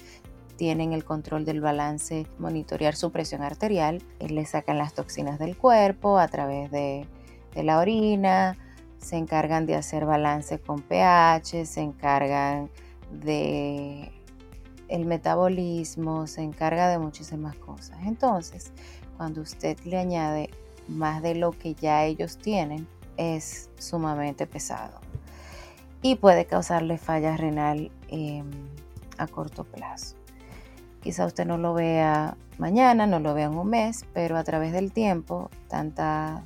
tienen 0.61 0.93
el 0.93 1.07
control 1.07 1.47
del 1.47 1.63
balance, 1.63 2.27
monitorear 2.39 2.95
su 2.95 3.11
presión 3.11 3.41
arterial, 3.41 4.03
eh, 4.19 4.29
le 4.29 4.45
sacan 4.45 4.77
las 4.77 4.93
toxinas 4.93 5.39
del 5.39 5.57
cuerpo 5.57 6.19
a 6.19 6.29
través 6.29 6.71
de, 6.71 7.07
la 7.55 7.79
orina, 7.79 8.59
se 8.99 9.17
encargan 9.17 9.65
de 9.65 9.77
hacer 9.77 10.05
balance 10.05 10.59
con 10.59 10.83
pH, 10.83 11.65
se 11.65 11.81
encargan 11.81 12.69
de 13.11 14.13
metabolismo, 14.91 16.27
se 16.27 16.43
encarga 16.43 16.91
de 16.91 16.99
muchísimas 16.99 17.57
cosas. 17.57 17.97
Entonces, 18.05 18.71
cuando 19.17 19.41
usted 19.41 19.79
le 19.87 19.97
añade 19.97 20.51
más 20.89 21.23
de 21.23 21.37
lo 21.37 21.53
que 21.53 21.73
ya 21.73 22.05
ellos 22.05 22.37
tienen, 22.37 22.87
es 23.17 23.71
sumamente 23.79 24.47
pesado 24.47 25.01
y 26.03 26.17
puede 26.17 26.45
causarle 26.45 26.99
falla 26.99 27.35
renal 27.39 27.91
em, 28.09 28.51
a 29.17 29.27
corto 29.27 29.65
plazo. 29.65 30.20
Quizá 31.03 31.27
usted 31.27 31.47
no 31.47 31.57
lo 31.57 31.75
vea 31.75 32.37
mañana, 32.59 33.07
no 33.07 33.21
lo 33.21 33.35
vea 33.35 33.47
en 33.47 33.57
un 33.57 33.69
mes, 33.69 34.05
pero 34.13 34.37
a 34.37 34.45
través 34.45 34.73
del 34.73 34.93
tiempo, 34.93 35.51
tanta, 35.69 36.43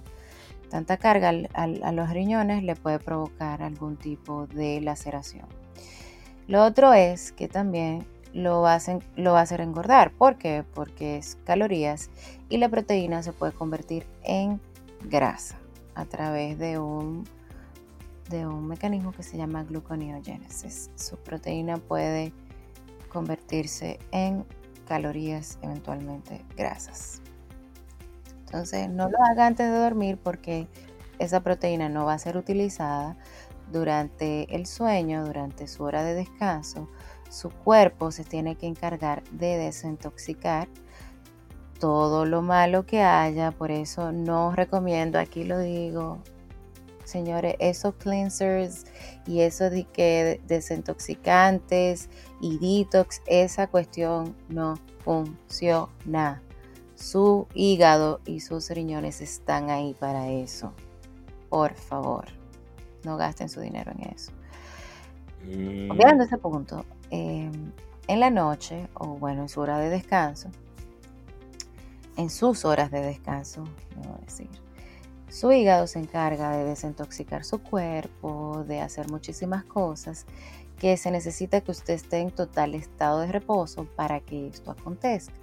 tanta 0.71 0.97
carga 0.97 1.33
a 1.55 1.93
los 1.93 2.11
riñones 2.11 2.63
le 2.63 2.77
puede 2.77 2.99
provocar 2.99 3.63
algún 3.63 3.97
tipo 3.97 4.47
de 4.47 4.81
laceración. 4.81 5.47
Lo 6.47 6.63
otro 6.63 6.93
es 6.93 7.33
que 7.33 7.49
también 7.49 8.07
lo, 8.35 8.61
va 8.61 8.73
a 8.75 9.41
hacer 9.41 9.61
engordar. 9.61 10.13
¿Por 10.13 10.37
qué? 10.37 10.65
Porque 10.75 11.17
es 11.17 11.39
calorías 11.45 12.11
y 12.49 12.59
la 12.59 12.69
proteína 12.69 13.23
se 13.23 13.33
puede 13.33 13.53
convertir 13.53 14.07
en 14.23 14.61
grasa 15.05 15.57
a 15.95 16.05
través 16.05 16.59
de 16.59 16.79
un, 16.79 17.25
de 18.29 18.47
un 18.47 18.67
mecanismo 18.67 19.13
que 19.13 19.23
se 19.23 19.37
llama 19.37 19.65
gluconeogénesis. 19.65 20.91
Su 20.97 21.17
proteína 21.17 21.77
puede 21.79 22.33
convertirse 23.15 23.99
en 24.11 24.45
calorías, 24.87 25.59
eventualmente 25.63 26.45
grasas. 26.57 27.23
Entonces 28.41 28.91
no 28.91 29.09
lo 29.09 29.17
haga 29.25 29.47
antes 29.47 29.71
de 29.71 29.79
dormir 29.79 30.19
porque 30.23 30.69
esa 31.19 31.41
proteína 31.41 31.89
no 31.89 32.05
va 32.05 32.13
a 32.13 32.19
ser 32.19 32.37
utilizada 32.37 33.17
durante 33.73 34.55
el 34.55 34.67
sueño, 34.67 35.25
durante 35.25 35.67
su 35.67 35.85
hora 35.85 36.05
de 36.05 36.15
descanso. 36.15 36.89
Su 37.31 37.51
cuerpo 37.51 38.11
se 38.11 38.25
tiene 38.25 38.57
que 38.57 38.67
encargar 38.67 39.23
de 39.31 39.57
desintoxicar 39.57 40.69
todo 41.81 42.27
lo 42.27 42.43
malo 42.43 42.85
que 42.85 43.03
haya, 43.03 43.51
por 43.51 43.71
eso 43.71 44.13
no 44.13 44.53
recomiendo, 44.55 45.19
aquí 45.19 45.45
lo 45.45 45.59
digo, 45.59 46.19
señores, 47.05 47.57
esos 47.59 47.95
cleansers 47.95 48.85
y 49.27 49.41
eso 49.41 49.71
de 49.71 49.85
que 49.85 50.41
desintoxicantes 50.47 52.09
y 52.41 52.59
detox, 52.59 53.23
esa 53.27 53.67
cuestión 53.67 54.35
no 54.49 54.79
funciona. 55.05 56.43
Su 56.95 57.47
hígado 57.55 58.21
y 58.25 58.41
sus 58.41 58.71
riñones 58.71 59.21
están 59.21 59.71
ahí 59.71 59.95
para 59.95 60.29
eso. 60.29 60.73
Por 61.49 61.75
favor, 61.75 62.27
no 63.05 63.17
gasten 63.17 63.49
su 63.49 63.61
dinero 63.61 63.93
en 63.93 64.11
eso. 64.11 64.33
Mm. 65.45 66.21
Ese 66.21 66.39
punto, 66.39 66.85
em, 67.11 67.73
en 68.07 68.21
la 68.21 68.31
noche, 68.31 68.89
o 68.95 69.17
bueno, 69.19 69.43
en 69.43 69.49
su 69.49 69.61
hora 69.61 69.79
de 69.79 69.91
descanso, 69.91 70.51
en 72.17 72.31
sus 72.31 72.65
horas 72.65 72.91
de 72.91 73.03
descanso, 73.03 73.65
debo 73.97 74.19
decir, 74.25 74.49
su 75.35 75.51
hígado 75.51 75.89
se 75.89 75.99
encarga 75.99 76.57
de 76.57 76.63
desintoxicar 76.63 77.45
su 77.45 77.61
cuerpo, 77.61 78.65
de 78.69 78.81
hacer 78.81 79.11
muchísimas 79.11 79.65
cosas 79.65 80.27
que 80.79 80.97
se 80.97 81.11
necesita 81.11 81.61
que 81.61 81.73
usted 81.73 81.95
esté 81.95 82.19
en 82.19 82.31
total 82.31 82.77
estado 82.77 83.19
de 83.19 83.33
reposo 83.33 83.89
para 83.97 84.21
que 84.21 84.47
esto 84.47 84.71
acontezca. 84.71 85.35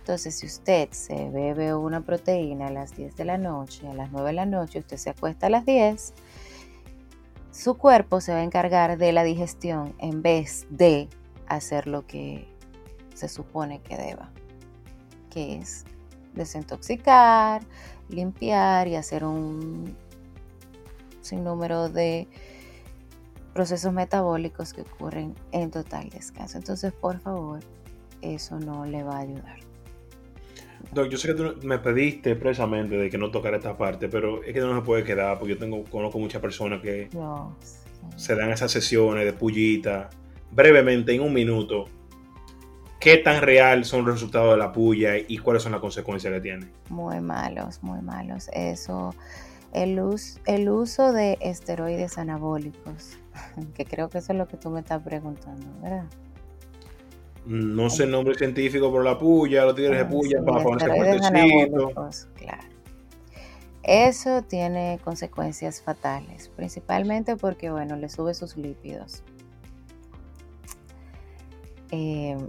Entonces, 0.00 0.34
si 0.34 0.44
usted 0.44 0.90
se 0.90 1.30
bebe 1.30 1.74
una 1.74 2.02
proteína 2.02 2.66
a 2.66 2.70
las 2.70 2.94
10 2.94 3.16
de 3.16 3.24
la 3.24 3.38
noche, 3.38 3.88
a 3.88 3.94
las 3.94 4.12
9 4.12 4.26
de 4.26 4.32
la 4.34 4.44
noche, 4.44 4.80
usted 4.80 4.98
se 4.98 5.08
acuesta 5.08 5.46
a 5.46 5.50
las 5.50 5.64
10, 5.64 6.12
su 7.50 7.78
cuerpo 7.78 8.20
se 8.20 8.32
va 8.32 8.40
a 8.40 8.44
encargar 8.44 8.98
de 8.98 9.12
la 9.12 9.24
digestión 9.24 9.94
en 9.96 10.20
vez 10.20 10.66
de 10.68 11.08
hacer 11.46 11.86
lo 11.86 12.06
que 12.06 12.46
se 13.14 13.28
supone 13.28 13.80
que 13.80 13.96
deba, 13.96 14.30
que 15.30 15.56
es 15.56 15.86
desintoxicar, 16.34 17.62
limpiar 18.08 18.88
y 18.88 18.96
hacer 18.96 19.24
un 19.24 19.96
sinnúmero 21.20 21.88
de 21.88 22.26
procesos 23.52 23.92
metabólicos 23.92 24.72
que 24.72 24.82
ocurren 24.82 25.34
en 25.52 25.70
total 25.70 26.08
descanso. 26.10 26.58
Entonces, 26.58 26.92
por 26.92 27.18
favor, 27.20 27.60
eso 28.22 28.58
no 28.58 28.86
le 28.86 29.02
va 29.02 29.16
a 29.16 29.20
ayudar. 29.20 29.58
Doc, 30.92 31.08
yo 31.08 31.18
sé 31.18 31.28
que 31.28 31.34
tú 31.34 31.54
me 31.62 31.78
pediste 31.78 32.34
precisamente 32.36 32.96
de 32.96 33.10
que 33.10 33.18
no 33.18 33.30
tocara 33.30 33.56
esta 33.56 33.76
parte, 33.76 34.08
pero 34.08 34.42
es 34.42 34.54
que 34.54 34.60
no 34.60 34.74
se 34.74 34.82
puede 34.82 35.04
quedar 35.04 35.38
porque 35.38 35.54
yo 35.54 35.58
tengo, 35.58 35.84
conozco 35.84 36.18
muchas 36.18 36.40
personas 36.40 36.80
que 36.80 37.08
se 38.16 38.34
dan 38.34 38.50
esas 38.50 38.70
sesiones 38.70 39.24
de 39.24 39.32
pullita. 39.32 40.08
Brevemente, 40.50 41.12
en 41.12 41.20
un 41.20 41.32
minuto, 41.32 41.86
¿Qué 43.00 43.18
tan 43.18 43.42
real 43.42 43.84
son 43.84 44.04
los 44.04 44.14
resultados 44.14 44.52
de 44.52 44.56
la 44.56 44.72
puya 44.72 45.12
y 45.16 45.38
cuáles 45.38 45.62
son 45.62 45.72
las 45.72 45.80
consecuencias 45.80 46.32
que 46.32 46.40
tiene? 46.40 46.66
Muy 46.88 47.20
malos, 47.20 47.82
muy 47.82 48.00
malos. 48.00 48.50
Eso, 48.52 49.14
el, 49.72 50.00
el 50.46 50.68
uso 50.68 51.12
de 51.12 51.38
esteroides 51.40 52.18
anabólicos, 52.18 53.16
que 53.74 53.84
creo 53.84 54.10
que 54.10 54.18
eso 54.18 54.32
es 54.32 54.38
lo 54.38 54.48
que 54.48 54.56
tú 54.56 54.70
me 54.70 54.80
estás 54.80 55.02
preguntando, 55.02 55.66
¿verdad? 55.80 56.06
No 57.46 57.88
sé 57.88 58.04
el 58.04 58.10
nombre 58.10 58.34
científico, 58.34 58.90
pero 58.90 59.02
la 59.02 59.16
puya, 59.16 59.64
los 59.64 59.74
tigres 59.74 59.98
de 59.98 60.04
ah, 60.04 60.08
puya 60.08 60.42
para 60.44 60.62
ponerse 60.62 61.26
anabólicos, 61.26 62.28
Claro. 62.34 62.68
Eso 63.84 64.42
tiene 64.42 65.00
consecuencias 65.02 65.80
fatales, 65.80 66.50
principalmente 66.54 67.36
porque, 67.36 67.70
bueno, 67.70 67.96
le 67.96 68.10
sube 68.10 68.34
sus 68.34 68.58
lípidos. 68.58 69.22
Em, 71.90 72.46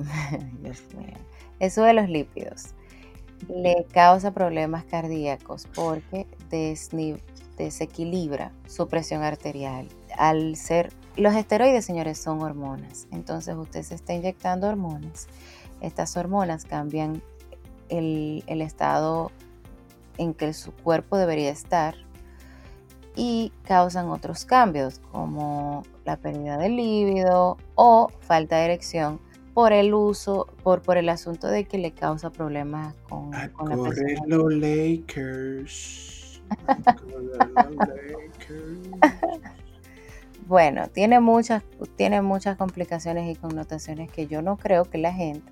eso 1.60 1.84
de 1.84 1.94
los 1.94 2.10
lípidos 2.10 2.74
le 3.48 3.86
causa 3.94 4.34
problemas 4.34 4.84
cardíacos 4.84 5.68
porque 5.74 6.28
desequilibra 7.58 8.52
su 8.68 8.88
presión 8.88 9.24
arterial. 9.24 9.88
Al 10.18 10.56
ser, 10.56 10.92
los 11.16 11.34
esteroides, 11.36 11.86
señores, 11.86 12.18
son 12.18 12.42
hormonas. 12.42 13.08
Entonces 13.12 13.56
usted 13.56 13.84
se 13.84 13.96
está 13.96 14.14
inyectando 14.14 14.68
hormonas. 14.68 15.28
Estas 15.82 16.18
hormonas 16.18 16.66
cambian 16.66 17.22
el, 17.88 18.44
el 18.48 18.62
estado 18.62 19.32
en 20.18 20.34
que 20.34 20.54
su 20.54 20.74
cuerpo 20.74 21.18
debería 21.18 21.50
estar 21.50 21.96
y 23.16 23.54
causan 23.64 24.10
otros 24.10 24.46
cambios 24.46 25.00
como 25.12 25.84
la 26.06 26.18
pérdida 26.18 26.58
de 26.58 26.70
líbido 26.70 27.58
o 27.76 28.10
falta 28.20 28.58
de 28.58 28.66
erección 28.66 29.20
por 29.60 29.74
el 29.74 29.94
uso, 29.94 30.48
por, 30.64 30.82
por 30.82 30.96
el 30.96 31.10
asunto 31.10 31.48
de 31.48 31.66
que 31.66 31.78
le 31.78 31.92
causa 31.92 32.30
problemas 32.30 32.96
con, 33.10 33.32
con 33.52 33.70
la 33.70 33.90
persona. 33.90 34.26
los 34.26 34.54
Lakers. 34.54 36.42
bueno, 40.48 40.88
tiene 40.88 41.20
muchas, 41.20 41.62
tiene 41.98 42.22
muchas 42.22 42.56
complicaciones 42.56 43.30
y 43.30 43.36
connotaciones 43.36 44.10
que 44.10 44.28
yo 44.28 44.42
no 44.42 44.56
creo 44.56 44.86
que 44.86 44.98
la 44.98 45.12
gente 45.12 45.52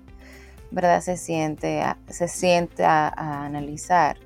¿verdad? 0.70 1.02
Se 1.02 1.18
siente 1.18 1.82
a, 1.82 1.98
se 2.08 2.28
siente 2.28 2.84
a, 2.84 3.08
analizar. 3.44 4.16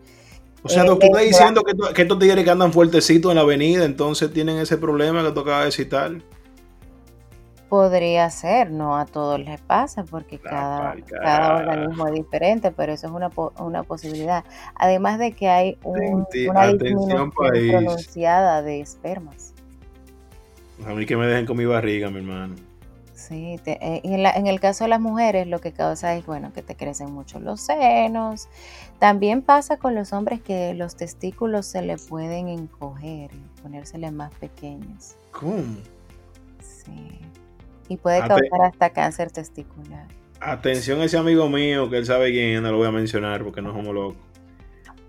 O 0.63 0.69
sea, 0.69 0.85
tú 0.85 0.97
estás 1.01 1.23
diciendo 1.25 1.65
que, 1.65 1.73
que, 1.93 2.03
estos 2.03 2.21
tigres 2.21 2.45
que 2.45 2.51
andan 2.51 2.73
fuertecitos 2.73 3.33
en 3.33 3.35
la 3.35 3.43
avenida, 3.43 3.85
entonces 3.85 4.33
tienen 4.33 4.59
ese 4.59 4.79
problema 4.79 5.25
que 5.25 5.33
tú 5.33 5.41
acabas 5.41 5.65
de 5.65 5.73
citar. 5.73 6.23
Podría 7.73 8.29
ser, 8.29 8.71
no 8.71 8.99
a 8.99 9.07
todos 9.07 9.41
les 9.41 9.59
pasa 9.59 10.05
porque 10.05 10.39
cada, 10.39 10.95
cada, 11.09 11.57
organismo 11.57 12.07
es 12.07 12.13
diferente, 12.13 12.71
pero 12.71 12.93
eso 12.93 13.07
es 13.07 13.13
una, 13.15 13.31
una 13.61 13.83
posibilidad. 13.83 14.45
Además 14.75 15.19
de 15.19 15.33
que 15.33 15.49
hay 15.49 15.79
una 15.83 16.67
disminución 16.67 17.31
pronunciada 17.31 18.61
de 18.61 18.81
espermas. 18.81 19.55
A 20.87 20.93
mí 20.93 21.07
que 21.07 21.17
me 21.17 21.27
dejen 21.27 21.47
con 21.47 21.57
mi 21.57 21.65
barriga, 21.65 22.11
mi 22.11 22.19
hermano. 22.19 22.57
Sí, 23.15 23.59
eh, 23.65 24.01
en, 24.05 24.27
en, 24.27 24.47
el 24.49 24.61
caso 24.61 24.85
de 24.85 24.91
las 24.91 25.01
mujeres 25.01 25.47
lo 25.47 25.59
que 25.63 25.73
causa 25.73 26.15
es, 26.15 26.27
bueno, 26.27 26.53
que 26.53 26.61
te 26.61 26.77
crecen 26.77 27.11
mucho 27.11 27.41
los 27.41 27.63
senos. 27.63 28.51
También 28.99 29.41
pasa 29.41 29.79
con 29.79 29.95
los 29.95 30.13
hombres 30.13 30.43
que 30.43 30.75
los 30.75 30.95
testículos 30.95 31.65
se 31.65 31.81
le 31.81 31.97
pueden 31.97 32.49
encoger 32.49 33.31
y 33.33 33.63
ponérseles 33.63 34.13
más 34.13 34.31
pequeños. 34.35 35.17
¿Cómo? 35.31 35.65
Sí 36.61 37.19
y 37.89 37.97
puede 37.97 38.21
causar 38.21 38.63
hasta 38.63 38.91
cáncer 38.91 39.31
testicular. 39.31 40.07
Atención 40.41 41.01
a 41.01 41.05
ese 41.05 41.19
amigo 41.19 41.49
mío 41.49 41.89
que 41.89 41.99
él 41.99 42.07
sabe 42.07 42.33
quién, 42.33 42.63
no 42.63 42.73
lo 42.73 42.79
voy 42.79 42.89
a 42.89 42.91
mencionar 42.91 43.45
porque 43.45 43.63
no 43.63 43.73
somos 43.73 43.95
locos. 43.95 44.17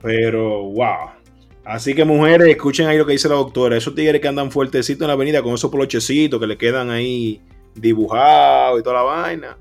Pero, 0.01 0.63
wow. 0.63 1.11
Así 1.65 1.95
que 1.95 2.03
mujeres, 2.03 2.47
escuchen 2.49 2.87
ahí 2.87 2.97
lo 2.97 3.05
que 3.05 3.13
dice 3.13 3.29
la 3.29 3.35
doctora. 3.35 3.77
Esos 3.77 3.95
tigres 3.95 4.21
que 4.21 4.27
andan 4.27 4.51
fuertecitos 4.51 5.01
en 5.01 5.07
la 5.07 5.13
avenida 5.13 5.41
con 5.41 5.53
esos 5.53 5.71
polochecitos 5.71 6.39
que 6.39 6.47
le 6.47 6.57
quedan 6.57 6.89
ahí 6.89 7.41
dibujados 7.73 8.79
y 8.79 8.83
toda 8.83 8.97
la 8.97 9.03
vaina. 9.03 9.57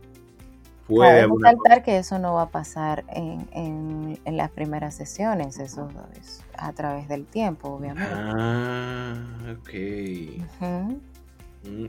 Puede 0.87 1.27
claro, 1.27 1.83
que 1.85 1.99
eso 1.99 2.19
no 2.19 2.35
va 2.35 2.43
a 2.43 2.51
pasar 2.51 3.05
en, 3.09 4.19
las 4.27 4.51
primeras 4.51 4.95
sesiones, 4.95 5.59
eso 5.59 5.89
es 6.21 6.43
a 6.59 6.73
través 6.73 7.09
del 7.09 7.25
tiempo, 7.25 7.69
obviamente. 7.69 8.13
Ah, 8.13 9.15
ok. 9.53 9.71
Mm, 10.61 10.95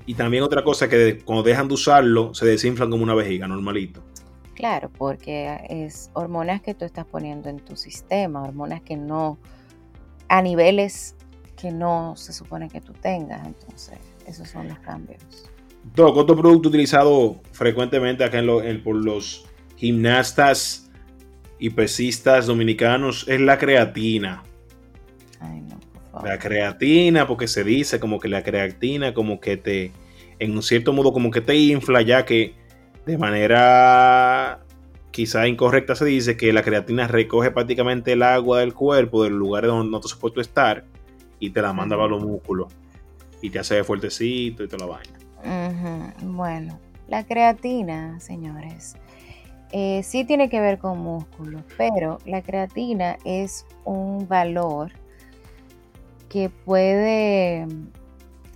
y 0.06 0.14
también 0.14 0.44
otra 0.44 0.64
cosa 0.64 0.88
que 0.88 1.20
cuando 1.24 1.44
dejan 1.44 1.68
de 1.68 1.74
usarlo 1.74 2.34
se 2.34 2.46
desinflan 2.46 2.90
como 2.90 3.04
una 3.04 3.16
vejiga, 3.16 3.48
normalito. 3.48 4.04
Claro, 4.54 4.92
porque 4.96 5.60
es 5.70 6.12
hormonas 6.14 6.62
que 6.62 6.74
tú 6.74 6.86
estás 6.86 7.06
poniendo 7.06 7.50
en 7.50 7.60
tu 7.60 7.76
sistema, 7.76 8.44
hormonas 8.44 8.82
que 8.82 8.96
no, 8.96 9.40
a 10.28 10.42
niveles 10.42 11.16
que 11.58 11.72
no 11.72 12.16
se 12.16 12.34
supone 12.34 12.70
que 12.70 12.82
tú 12.82 12.94
tengas. 12.94 13.46
Entonces, 13.48 13.98
esos 14.28 14.50
son 14.50 14.68
los 14.68 14.78
cambios. 14.80 15.50
Doc, 15.96 16.16
otro 16.16 16.36
producto 16.36 16.70
utilizado 16.70 17.42
frecuentemente 17.52 18.24
acá 18.24 18.40
en 18.40 18.84
por 18.84 18.96
los 18.96 19.46
gimnastas 19.76 20.92
y 21.60 21.72
pesistas 21.72 22.46
dominicanos 22.46 23.26
es 23.28 23.42
la 23.42 23.58
creatina. 23.58 24.44
La 26.22 26.38
creatina, 26.38 27.28
porque 27.28 27.48
se 27.48 27.64
dice 27.64 28.00
como 28.00 28.20
que 28.20 28.28
la 28.28 28.44
creatina 28.44 29.14
como 29.14 29.40
que 29.40 29.58
te, 29.58 29.92
en 30.38 30.52
un 30.52 30.62
cierto 30.62 30.94
modo 30.94 31.12
como 31.12 31.32
que 31.32 31.42
te 31.42 31.56
infla, 31.56 32.02
ya 32.04 32.24
que 32.24 32.54
de 33.06 33.18
manera 33.18 34.60
quizá 35.10 35.48
incorrecta 35.48 35.96
se 35.96 36.06
dice 36.06 36.38
que 36.38 36.54
la 36.54 36.62
creatina 36.62 37.08
recoge 37.08 37.52
prácticamente 37.52 38.14
el 38.14 38.24
agua 38.24 38.60
del 38.60 38.74
cuerpo, 38.74 39.24
del 39.24 39.34
lugar 39.34 39.66
donde 39.66 39.92
no 39.92 40.00
te 40.00 40.08
supuesto 40.08 40.40
estar, 40.40 40.86
y 41.40 41.50
te 41.50 41.62
la 41.62 41.74
manda 41.74 41.96
para 41.96 42.10
los 42.10 42.24
músculos. 42.24 42.74
Y 43.42 43.50
te 43.50 43.60
hace 43.60 43.84
fuertecito 43.84 44.64
y 44.64 44.68
toda 44.68 44.88
la 44.88 44.94
vaina. 44.94 46.14
Bueno, 46.24 46.80
la 47.08 47.26
creatina, 47.26 48.20
señores, 48.20 48.96
eh, 49.72 50.02
sí 50.04 50.24
tiene 50.24 50.50
que 50.50 50.62
ver 50.62 50.78
con 50.78 51.00
músculos, 51.00 51.62
pero 51.78 52.20
la 52.26 52.42
creatina 52.42 53.18
es 53.26 53.66
un 53.84 54.28
valor 54.28 54.92
que 56.34 56.50
puede, 56.50 57.68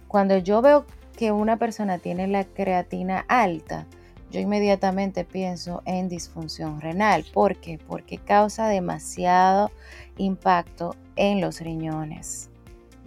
cuando 0.07 0.39
yo 0.39 0.63
veo 0.63 0.87
que 1.15 1.31
una 1.31 1.57
persona 1.57 1.99
tiene 1.99 2.27
la 2.27 2.43
creatina 2.43 3.23
alta, 3.27 3.85
yo 4.31 4.39
inmediatamente 4.39 5.23
pienso 5.23 5.83
en 5.85 6.09
disfunción 6.09 6.81
renal. 6.81 7.23
¿Por 7.31 7.55
qué? 7.57 7.77
Porque 7.87 8.17
causa 8.17 8.67
demasiado 8.67 9.69
impacto 10.17 10.95
en 11.17 11.39
los 11.39 11.61
riñones. 11.61 12.49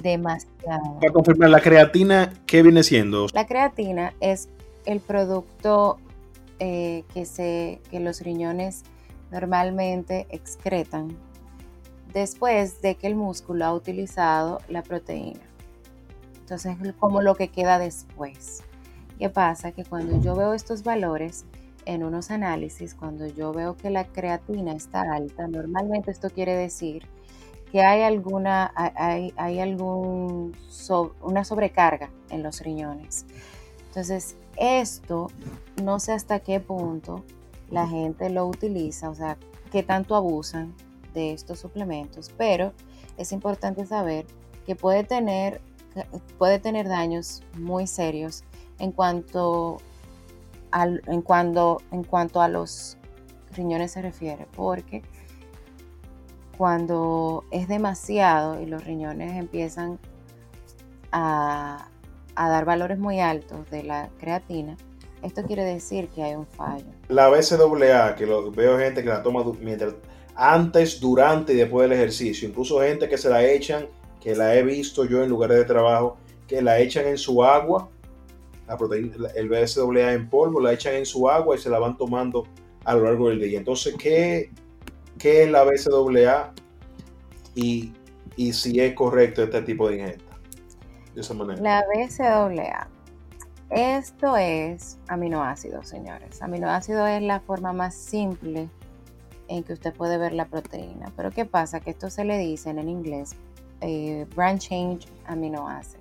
Demasiado. 0.01 1.01
Para 1.01 1.13
confirmar, 1.13 1.51
¿la 1.51 1.61
creatina 1.61 2.33
qué 2.47 2.63
viene 2.63 2.85
siendo? 2.85 3.27
La 3.35 3.49
creatina 3.49 4.15
es 4.21 4.49
el 4.87 5.01
producto 5.01 5.99
eh, 6.61 7.03
que, 7.13 7.27
se, 7.27 7.81
que 7.91 7.99
los 7.99 8.21
riñones 8.21 8.85
normalmente 9.33 10.29
excretan 10.31 11.17
después 12.13 12.81
de 12.83 12.97
que 12.97 13.07
el 13.07 13.15
músculo 13.15 13.65
ha 13.65 13.75
utilizado 13.75 14.61
la 14.69 14.83
proteína. 14.83 15.41
Entonces, 16.41 16.77
como 16.99 17.23
lo 17.23 17.35
que 17.35 17.49
queda 17.49 17.79
después. 17.79 18.63
¿Qué 19.19 19.29
pasa? 19.29 19.73
Que 19.73 19.85
cuando 19.85 20.21
yo 20.21 20.35
veo 20.35 20.55
estos 20.55 20.83
valores 20.83 21.45
en 21.85 22.03
unos 22.03 22.31
análisis, 22.31 22.95
cuando 22.95 23.27
yo 23.27 23.53
veo 23.53 23.77
que 23.77 23.91
la 23.91 24.07
creatina 24.07 24.73
está 24.73 25.03
alta, 25.13 25.47
normalmente 25.47 26.11
esto 26.11 26.31
quiere 26.31 26.57
decir 26.57 27.07
que 27.71 27.83
hay 27.83 28.03
alguna, 28.03 28.73
hay, 28.75 29.33
hay 29.37 29.61
algún, 29.61 30.57
una 31.23 31.45
sobrecarga 31.45 32.11
en 32.31 32.43
los 32.43 32.61
riñones. 32.63 33.27
Entonces, 33.87 34.37
esto 34.57 35.29
no 35.83 36.01
sé 36.01 36.13
hasta 36.13 36.41
qué 36.41 36.61
punto 36.61 37.25
la 37.71 37.87
gente 37.87 38.29
lo 38.31 38.47
utiliza, 38.47 39.09
o 39.09 39.15
sea, 39.15 39.37
qué 39.71 39.83
tanto 39.83 40.17
abusan 40.17 40.75
de 41.13 41.33
estos 41.33 41.59
suplementos, 41.59 42.31
pero 42.37 42.73
es 43.17 43.33
importante 43.33 43.85
saber 43.87 44.27
que 44.67 44.77
puede 44.77 45.05
tener, 45.05 45.61
puede 46.39 46.59
tener 46.59 46.89
daños 46.89 47.43
muy 47.59 47.87
serios 47.87 48.45
en 48.79 48.93
cuanto, 48.93 49.79
al, 50.71 51.03
en, 51.07 51.23
cuando, 51.23 51.83
en 51.91 52.05
cuanto 52.05 52.41
a 52.41 52.49
los 52.49 52.97
riñones 53.55 53.93
se 53.93 54.03
refiere, 54.03 54.47
porque 54.57 55.03
cuando 56.57 57.45
es 57.51 57.69
demasiado 57.69 58.61
y 58.61 58.67
los 58.67 58.85
riñones 58.85 59.33
empiezan 59.33 59.99
a, 61.13 61.89
a 62.35 62.49
dar 62.49 62.65
valores 62.65 62.99
muy 62.99 63.21
altos 63.21 63.69
de 63.71 63.83
la 63.83 64.11
creatina, 64.19 64.77
esto 65.23 65.43
quiere 65.43 65.65
decir 65.65 66.09
que 66.09 66.23
hay 66.23 66.35
un 66.35 66.47
fallo. 66.47 66.87
La 67.09 67.29
BCAA, 67.29 68.15
que 68.15 68.27
lo, 68.27 68.51
veo 68.51 68.79
gente 68.79 69.03
que 69.03 69.09
la 69.09 69.23
toma 69.23 69.45
mientras 69.61 69.95
antes, 70.43 70.99
durante 70.99 71.53
y 71.53 71.57
después 71.57 71.87
del 71.87 71.99
ejercicio. 71.99 72.49
Incluso 72.49 72.81
gente 72.81 73.11
que 73.11 73.19
se 73.19 73.29
la 73.29 73.45
echan, 73.45 73.87
que 74.23 74.35
la 74.35 74.57
he 74.57 74.63
visto 74.63 75.05
yo 75.05 75.23
en 75.23 75.29
lugares 75.29 75.59
de 75.59 75.65
trabajo, 75.67 76.17
que 76.49 76.63
la 76.63 76.79
echan 76.81 77.07
en 77.07 77.19
su 77.19 77.45
agua, 77.45 77.91
la 78.67 78.79
proteína, 78.79 79.29
el 79.37 79.51
BSAA 79.51 80.15
en 80.15 80.31
polvo, 80.31 80.59
la 80.59 80.73
echan 80.73 80.95
en 80.95 81.05
su 81.05 81.29
agua 81.29 81.57
y 81.57 81.59
se 81.59 81.69
la 81.69 81.79
van 81.79 81.95
tomando 81.99 82.47
a 82.87 82.95
lo 82.95 83.05
largo 83.05 83.29
del 83.29 83.39
día. 83.39 83.59
Entonces, 83.59 83.95
¿qué, 83.99 84.51
es 85.23 85.51
la 85.51 85.63
BCAA 85.63 86.55
y, 87.55 87.93
y 88.37 88.55
si 88.55 88.81
es 88.81 88.95
correcto 88.95 89.43
este 89.43 89.61
tipo 89.61 89.91
de 89.91 89.97
ingesta? 89.97 90.39
De 91.15 91.21
esa 91.21 91.35
manera. 91.35 91.61
La 91.61 91.85
BCAA. 91.85 92.89
Esto 93.69 94.39
es 94.39 94.99
aminoácidos, 95.07 95.87
señores. 95.87 96.41
Aminoácidos 96.41 97.11
es 97.11 97.21
la 97.21 97.41
forma 97.41 97.75
más 97.75 97.95
simple 97.95 98.71
en 99.51 99.65
que 99.65 99.73
usted 99.73 99.93
puede 99.93 100.17
ver 100.17 100.33
la 100.33 100.47
proteína. 100.47 101.13
Pero 101.17 101.33
¿qué 101.33 101.45
pasa? 101.45 101.81
Que 101.81 101.91
esto 101.91 102.09
se 102.09 102.25
le 102.25 102.39
dice 102.39 102.71
en 102.71 102.89
inglés 102.89 103.33
eh, 103.81 104.27
brand 104.35 104.61
change 104.61 105.07
amino 105.27 105.69
acids. 105.69 105.99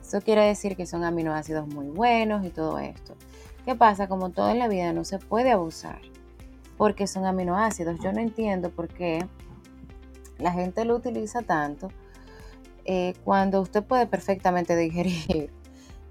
Eso 0.00 0.20
quiere 0.22 0.42
decir 0.46 0.76
que 0.76 0.86
son 0.86 1.04
aminoácidos 1.04 1.68
muy 1.68 1.88
buenos 1.88 2.44
y 2.44 2.50
todo 2.50 2.78
esto. 2.78 3.14
¿Qué 3.64 3.74
pasa? 3.74 4.08
Como 4.08 4.30
todo 4.30 4.50
en 4.50 4.58
la 4.58 4.68
vida 4.68 4.92
no 4.92 5.04
se 5.04 5.18
puede 5.18 5.50
abusar 5.50 6.00
porque 6.78 7.06
son 7.06 7.26
aminoácidos. 7.26 8.00
Yo 8.00 8.12
no 8.12 8.20
entiendo 8.20 8.70
por 8.70 8.88
qué 8.88 9.26
la 10.38 10.52
gente 10.52 10.84
lo 10.84 10.96
utiliza 10.96 11.42
tanto 11.42 11.88
eh, 12.86 13.14
cuando 13.24 13.60
usted 13.60 13.82
puede 13.82 14.06
perfectamente 14.06 14.74
digerir. 14.76 15.50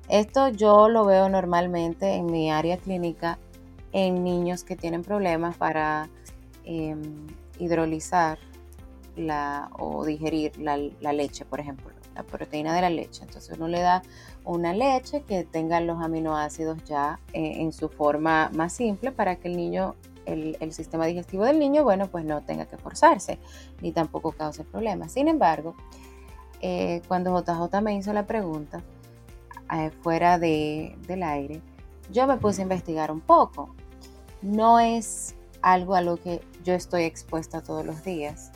Esto 0.08 0.50
yo 0.50 0.88
lo 0.88 1.06
veo 1.06 1.30
normalmente 1.30 2.13
en 2.13 2.28
mi 2.28 2.52
área 2.52 2.78
clínica 2.78 3.39
en 3.92 4.24
niños 4.24 4.63
que 4.63 4.76
tienen 4.76 5.02
problemas 5.02 5.56
para 5.56 6.10
Em, 6.65 7.28
hidrolizar 7.60 8.39
la, 9.15 9.69
o 9.78 10.06
digerir 10.06 10.58
la, 10.58 10.78
leche, 11.13 11.45
por 11.45 11.60
ejemplo, 11.60 11.91
la 12.15 12.23
proteína 12.23 12.73
de 12.73 12.82
la 12.82 12.89
leche. 12.89 13.23
Entonces 13.23 13.56
uno 13.58 13.67
le 13.67 13.80
da 13.82 14.02
una 14.43 14.73
leche 14.73 15.21
que 15.21 15.43
tenga 15.43 15.80
los 15.82 16.02
aminoácidos 16.02 16.84
ya 16.86 17.19
eh, 17.34 17.62
en 17.62 17.71
su 17.71 17.89
forma 17.89 18.49
más 18.56 18.73
simple 18.73 19.12
para 19.12 19.36
que 19.36 19.49
el 19.49 19.58
niño, 19.58 19.95
el, 20.26 20.73
sistema 20.73 21.06
digestivo 21.06 21.43
del 21.45 21.60
niño, 21.60 21.84
bueno, 21.84 22.08
pues 22.08 22.26
no 22.26 22.41
tenga 22.41 22.65
que 22.65 22.78
forzarse 22.78 23.39
ni 23.82 23.91
tampoco 23.91 24.32
cause 24.32 24.63
problemas. 24.63 25.12
Sin 25.12 25.28
embargo, 25.28 25.76
eh, 26.62 27.02
cuando 27.08 27.38
JJ 27.39 27.82
me 27.82 27.95
hizo 27.95 28.13
la 28.13 28.26
pregunta 28.26 28.82
eh, 29.71 29.91
fuera 30.02 30.39
de, 30.39 30.97
del 31.08 31.23
aire, 31.23 31.62
yo 32.12 32.26
me 32.26 32.38
puse 32.38 32.62
a 32.62 32.63
investigar 32.63 33.12
un 33.12 33.21
poco 33.21 33.76
no 34.41 34.80
es 34.80 35.36
algo 35.62 35.95
a 35.95 36.02
lo 36.02 36.17
que 36.17 36.41
yo 36.63 36.73
estoy 36.73 37.04
expuesta 37.04 37.62
todos 37.62 37.86
los 37.86 38.04
días. 38.04 38.52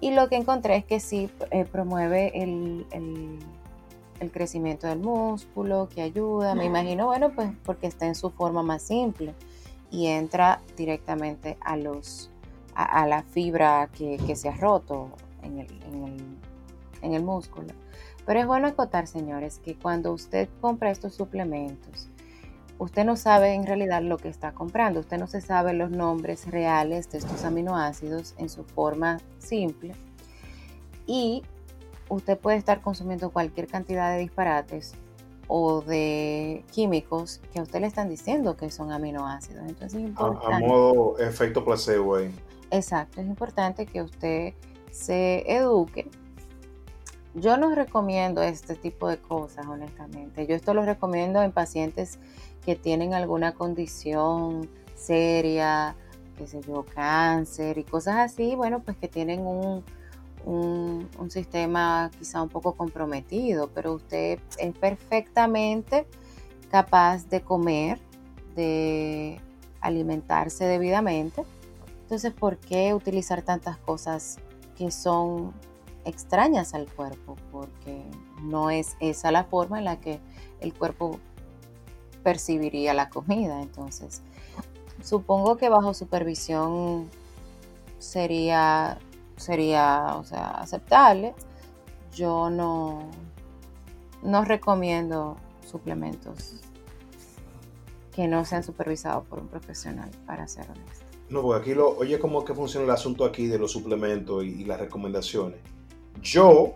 Y 0.00 0.12
lo 0.12 0.28
que 0.28 0.36
encontré 0.36 0.76
es 0.76 0.84
que 0.84 0.98
sí 1.00 1.30
eh, 1.50 1.64
promueve 1.64 2.42
el, 2.42 2.86
el, 2.90 4.30
crecimiento 4.32 4.86
del 4.86 4.98
músculo, 4.98 5.88
que 5.88 6.02
ayuda, 6.02 6.54
me 6.54 6.66
imagino, 6.66 7.06
bueno, 7.06 7.30
pues 7.34 7.50
porque 7.64 7.86
está 7.86 8.06
en 8.06 8.14
su 8.14 8.30
forma 8.30 8.62
más 8.62 8.82
simple 8.82 9.34
y 9.90 10.06
entra 10.06 10.60
directamente 10.76 11.56
a, 11.60 11.76
los, 11.76 12.30
a, 12.74 13.06
la 13.06 13.22
fibra 13.22 13.88
que, 13.92 14.18
que, 14.18 14.36
se 14.36 14.50
ha 14.50 14.56
roto 14.56 15.08
en 15.42 15.60
el, 15.60 15.82
en, 15.84 16.04
el, 16.04 16.22
en 17.02 17.14
el 17.14 17.22
músculo. 17.22 17.68
Pero 18.26 18.40
es 18.40 18.46
bueno 18.46 18.68
acotar, 18.68 19.06
señores, 19.06 19.58
que 19.58 19.74
cuando 19.74 20.12
usted 20.12 20.48
compra 20.60 20.90
estos 20.90 21.14
suplementos, 21.14 22.08
usted 22.80 23.04
no 23.04 23.14
sabe 23.14 23.52
en 23.52 23.66
realidad 23.66 24.02
lo 24.02 24.16
que 24.16 24.28
está 24.28 24.52
comprando, 24.52 25.00
usted 25.00 25.18
no 25.18 25.26
se 25.26 25.42
sabe 25.42 25.74
los 25.74 25.90
nombres 25.90 26.50
reales 26.50 27.10
de 27.10 27.18
estos 27.18 27.44
aminoácidos 27.44 28.34
en 28.38 28.48
su 28.48 28.64
forma 28.64 29.20
simple 29.38 29.94
y 31.06 31.42
usted 32.08 32.38
puede 32.38 32.56
estar 32.56 32.80
consumiendo 32.80 33.30
cualquier 33.30 33.66
cantidad 33.66 34.10
de 34.12 34.20
disparates 34.20 34.94
o 35.46 35.82
de 35.82 36.64
químicos 36.72 37.42
que 37.52 37.58
a 37.58 37.62
usted 37.62 37.80
le 37.80 37.86
están 37.86 38.08
diciendo 38.08 38.56
que 38.56 38.70
son 38.70 38.92
aminoácidos. 38.92 39.68
Entonces 39.68 40.00
A, 40.16 40.60
modo 40.60 41.18
efecto 41.18 41.62
placebo 41.62 42.16
ahí. 42.16 42.34
Exacto, 42.70 43.20
es 43.20 43.26
importante 43.26 43.84
que 43.84 44.00
usted 44.00 44.54
se 44.90 45.44
eduque. 45.54 46.08
Yo 47.34 47.58
no 47.58 47.74
recomiendo 47.74 48.42
este 48.42 48.74
tipo 48.74 49.06
de 49.06 49.18
cosas, 49.18 49.66
honestamente. 49.66 50.46
Yo 50.46 50.56
esto 50.56 50.72
lo 50.72 50.84
recomiendo 50.84 51.42
en 51.42 51.52
pacientes 51.52 52.18
que 52.70 52.76
tienen 52.76 53.14
alguna 53.14 53.52
condición 53.52 54.70
seria, 54.94 55.96
qué 56.38 56.46
sé 56.46 56.60
yo, 56.60 56.84
cáncer 56.84 57.78
y 57.78 57.82
cosas 57.82 58.18
así, 58.18 58.54
bueno, 58.54 58.78
pues 58.78 58.96
que 58.96 59.08
tienen 59.08 59.40
un, 59.40 59.82
un, 60.44 61.30
sistema 61.30 62.12
quizá 62.16 62.40
un 62.40 62.48
poco 62.48 62.76
comprometido, 62.76 63.70
pero 63.74 63.94
usted 63.94 64.38
es 64.56 64.72
perfectamente 64.78 66.06
capaz 66.70 67.28
de 67.28 67.40
comer, 67.40 67.98
de 68.54 69.40
alimentarse 69.80 70.64
debidamente. 70.66 71.42
Entonces, 72.02 72.32
¿por 72.32 72.56
qué 72.58 72.94
utilizar 72.94 73.42
tantas 73.42 73.78
cosas 73.78 74.38
que 74.78 74.92
son 74.92 75.52
extrañas 76.04 76.72
al 76.74 76.86
cuerpo? 76.86 77.34
Porque 77.50 78.04
no 78.42 78.70
es 78.70 78.96
esa 79.00 79.32
la 79.32 79.42
forma 79.42 79.80
en 79.80 79.86
la 79.86 79.98
que 79.98 80.20
el 80.60 80.72
cuerpo 80.72 81.18
percibiría 82.22 82.94
la 82.94 83.08
comida. 83.08 83.60
Entonces, 83.62 84.22
supongo 85.02 85.56
que 85.56 85.68
bajo 85.68 85.94
supervisión 85.94 87.08
sería, 87.98 88.98
sería 89.36 90.16
o 90.16 90.24
sea, 90.24 90.48
aceptable. 90.48 91.34
Yo 92.14 92.50
no, 92.50 93.08
no 94.22 94.44
recomiendo 94.44 95.36
suplementos 95.70 96.54
que 98.14 98.26
no 98.26 98.44
sean 98.44 98.64
supervisados 98.64 99.26
por 99.26 99.38
un 99.38 99.46
profesional, 99.46 100.10
para 100.26 100.48
ser 100.48 100.64
honesto. 100.64 101.06
No, 101.28 101.42
porque 101.42 101.60
aquí 101.60 101.74
lo, 101.74 101.96
oye 101.96 102.18
cómo 102.18 102.44
que 102.44 102.54
funciona 102.54 102.84
el 102.84 102.90
asunto 102.90 103.24
aquí 103.24 103.46
de 103.46 103.56
los 103.58 103.70
suplementos 103.70 104.44
y, 104.44 104.64
las 104.64 104.80
recomendaciones. 104.80 105.60
Yo 106.20 106.74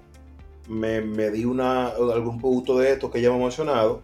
me, 0.68 1.00
me, 1.00 1.30
di 1.30 1.44
una, 1.44 1.88
algún 1.88 2.38
producto 2.40 2.78
de 2.78 2.92
estos 2.92 3.11
que 3.11 3.20
ya 3.20 3.28
hemos 3.28 3.40
mencionado 3.40 4.00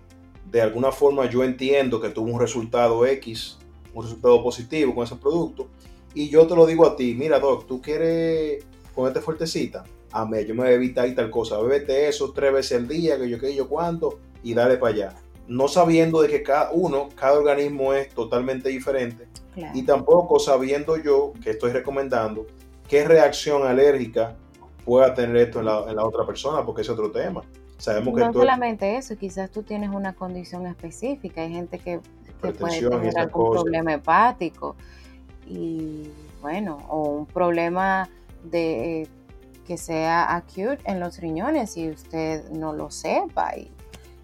de 0.51 0.61
alguna 0.61 0.93
forma 0.93 1.29
yo 1.29 1.45
entiendo 1.45 2.01
que 2.01 2.11
tuvo 2.11 2.33
un 2.33 2.41
resultado 2.41 3.07
X, 3.07 3.59
un 3.95 4.05
resultado 4.05 4.43
positivo 4.43 4.95
con 4.95 5.05
ese 5.05 5.17
producto, 5.17 5.69
y 6.15 6.29
yo 6.29 6.47
te 6.47 6.57
lo 6.57 6.67
digo 6.67 6.87
a 6.87 6.97
ti, 6.97 7.15
mira 7.15 7.39
Doc, 7.39 7.67
tú 7.67 7.81
quieres 7.81 8.65
ponerte 8.95 9.21
fuertecita, 9.21 9.85
a 10.13 10.25
mí 10.25 10.45
yo 10.45 10.55
me 10.55 10.63
voy 10.63 10.71
a 10.71 10.75
evitar 10.75 11.15
tal 11.15 11.31
cosa, 11.31 11.59
bébete 11.59 12.09
eso 12.09 12.33
tres 12.33 12.53
veces 12.53 12.79
al 12.79 12.89
día, 12.89 13.19
que 13.19 13.29
yo 13.29 13.39
qué 13.39 13.55
yo 13.55 13.69
cuánto, 13.69 14.19
y 14.43 14.55
dale 14.55 14.77
para 14.77 14.95
allá. 14.95 15.15
No 15.47 15.69
sabiendo 15.69 16.23
de 16.23 16.29
que 16.29 16.43
cada 16.43 16.71
uno, 16.73 17.09
cada 17.15 17.39
organismo 17.39 17.93
es 17.95 18.09
totalmente 18.15 18.69
diferente, 18.69 19.29
y 19.75 19.83
tampoco 19.83 20.39
sabiendo 20.39 20.97
yo 20.97 21.33
que 21.43 21.51
estoy 21.51 21.73
recomendando 21.73 22.47
qué 22.89 23.05
reacción 23.05 23.67
alérgica 23.67 24.37
pueda 24.85 25.13
tener 25.13 25.37
esto 25.37 25.61
en 25.61 25.67
la, 25.67 25.85
en 25.89 25.97
la 25.97 26.05
otra 26.05 26.25
persona, 26.25 26.65
porque 26.65 26.83
es 26.83 26.89
otro 26.89 27.11
tema 27.11 27.43
no 27.87 28.33
solamente 28.33 28.97
eso, 28.97 29.17
quizás 29.17 29.51
tú 29.51 29.63
tienes 29.63 29.91
una 29.91 30.13
condición 30.15 30.67
específica, 30.67 31.43
hay 31.43 31.53
gente 31.53 31.79
que, 31.79 32.01
puede 32.41 32.55
tener 32.55 33.19
algún 33.19 33.51
problema 33.53 33.93
hepático 33.93 34.77
y 35.47 36.11
bueno, 36.41 36.79
o 36.89 37.03
un 37.11 37.27
problema 37.27 38.09
de 38.45 39.07
que 39.67 39.77
sea 39.77 40.35
acute 40.35 40.79
en 40.85 41.01
los 41.01 41.19
riñones 41.19 41.77
y 41.77 41.91
usted 41.91 42.49
no 42.51 42.73
lo 42.73 42.91
sepa 42.91 43.57
y 43.57 43.71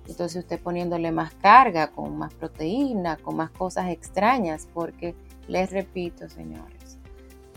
entonces 0.09 0.45
usted 0.45 0.61
poniéndole 0.61 1.11
más 1.11 1.35
carga, 1.35 1.89
con 1.89 2.17
más 2.17 2.33
proteína, 2.35 3.17
con 3.17 3.37
más 3.37 3.51
cosas 3.51 3.91
extrañas, 3.91 4.69
porque 4.73 5.15
les 5.49 5.71
repito, 5.71 6.29
señores, 6.29 6.99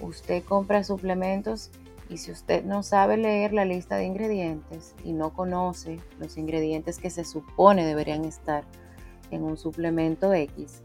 usted 0.01 0.43
compra 0.43 0.83
suplementos 0.83 1.71
y 2.09 2.17
si 2.17 2.31
usted 2.31 2.63
no 2.63 2.83
sabe 2.83 3.17
leer 3.17 3.53
la 3.53 3.65
lista 3.65 3.95
de 3.95 4.05
ingredientes 4.05 4.95
y 5.03 5.13
no 5.13 5.33
conoce 5.33 5.99
los 6.19 6.37
ingredientes 6.37 6.97
que 6.97 7.09
se 7.09 7.23
supone 7.23 7.85
deberían 7.85 8.25
estar 8.25 8.63
en 9.31 9.43
un 9.43 9.57
suplemento 9.57 10.33
X, 10.33 10.81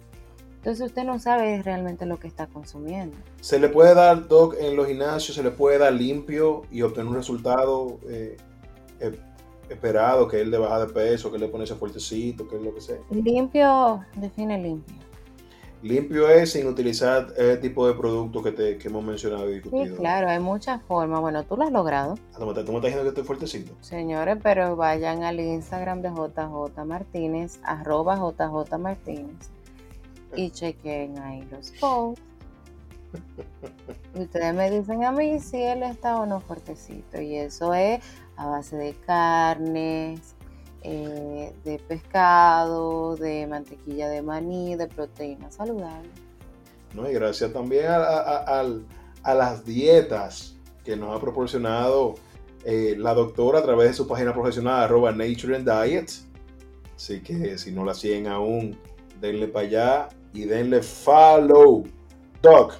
entonces 0.56 0.86
usted 0.86 1.04
no 1.04 1.18
sabe 1.18 1.62
realmente 1.62 2.06
lo 2.06 2.18
que 2.18 2.26
está 2.26 2.46
consumiendo. 2.46 3.16
Se 3.42 3.58
le 3.58 3.68
puede 3.68 3.94
dar, 3.94 4.26
Doc, 4.28 4.56
en 4.58 4.76
los 4.76 4.86
gimnasios, 4.86 5.36
se 5.36 5.42
le 5.42 5.50
puede 5.50 5.76
dar 5.76 5.92
limpio 5.92 6.62
y 6.70 6.80
obtener 6.80 7.08
un 7.08 7.16
resultado 7.16 7.98
eh, 8.08 8.38
eh, 9.00 9.12
esperado, 9.68 10.26
que 10.26 10.38
es 10.38 10.42
el 10.42 10.50
de 10.50 10.56
bajar 10.56 10.86
de 10.86 10.94
peso, 10.94 11.30
que 11.30 11.38
le 11.38 11.48
pone 11.48 11.64
ese 11.64 11.74
fuertecito, 11.74 12.48
que 12.48 12.56
es 12.56 12.62
lo 12.62 12.74
que 12.74 12.80
sea. 12.80 12.96
Limpio, 13.10 14.04
define 14.16 14.58
limpio. 14.58 15.03
Limpio 15.84 16.30
es 16.30 16.52
sin 16.52 16.66
utilizar 16.66 17.34
ese 17.36 17.58
tipo 17.58 17.86
de 17.86 17.92
productos 17.92 18.42
que, 18.42 18.52
te, 18.52 18.78
que 18.78 18.88
hemos 18.88 19.04
mencionado 19.04 19.50
y 19.50 19.56
discutido. 19.56 19.84
Sí, 19.84 20.00
claro, 20.00 20.30
hay 20.30 20.40
muchas 20.40 20.82
formas. 20.84 21.20
Bueno, 21.20 21.44
tú 21.44 21.58
lo 21.58 21.64
has 21.64 21.72
logrado. 21.72 22.18
Ah, 22.32 22.38
¿Tú 22.38 22.46
me 22.46 22.52
estás 22.52 22.64
diciendo 22.64 23.02
que 23.02 23.08
estoy 23.08 23.24
fuertecito? 23.24 23.74
Señores, 23.82 24.38
pero 24.42 24.76
vayan 24.76 25.24
al 25.24 25.38
Instagram 25.38 26.00
de 26.00 26.08
JJ 26.08 26.86
Martínez, 26.86 27.60
arroba 27.64 28.16
JJ 28.16 28.78
Martínez, 28.78 29.50
y 30.34 30.50
chequen 30.52 31.18
ahí 31.18 31.46
los 31.50 31.70
posts. 31.72 32.22
Y 34.14 34.20
ustedes 34.22 34.54
me 34.54 34.70
dicen 34.70 35.04
a 35.04 35.12
mí 35.12 35.38
si 35.38 35.60
él 35.60 35.82
está 35.82 36.18
o 36.18 36.24
no 36.24 36.40
fuertecito. 36.40 37.20
Y 37.20 37.36
eso 37.36 37.74
es 37.74 38.02
a 38.36 38.46
base 38.46 38.78
de 38.78 38.94
carnes, 38.94 40.33
eh, 40.84 41.52
de 41.64 41.78
pescado, 41.78 43.16
de 43.16 43.46
mantequilla 43.46 44.08
de 44.08 44.20
maní, 44.20 44.76
de 44.76 44.86
proteína 44.86 45.50
saludable. 45.50 46.10
No, 46.94 47.10
y 47.10 47.14
gracias 47.14 47.52
también 47.52 47.86
a, 47.88 49.34
las 49.34 49.64
dietas 49.64 50.56
que 50.84 50.94
nos 50.94 51.16
ha 51.16 51.20
proporcionado 51.20 52.16
eh, 52.64 52.94
la 52.98 53.14
doctora 53.14 53.60
a 53.60 53.62
través 53.62 53.88
de 53.88 53.94
su 53.94 54.06
página 54.06 54.34
profesional 54.34 54.82
arroba 54.82 55.10
Nature 55.10 55.56
and 55.56 55.70
Diet. 55.70 56.10
Así 56.94 57.20
que 57.20 57.56
si 57.56 57.72
no 57.72 57.84
la 57.84 57.94
siguen 57.94 58.26
aún, 58.26 58.78
denle 59.20 59.48
para 59.48 59.66
allá 59.66 60.08
y 60.34 60.44
denle 60.44 60.82
follow. 60.82 61.84
Doc, 62.42 62.74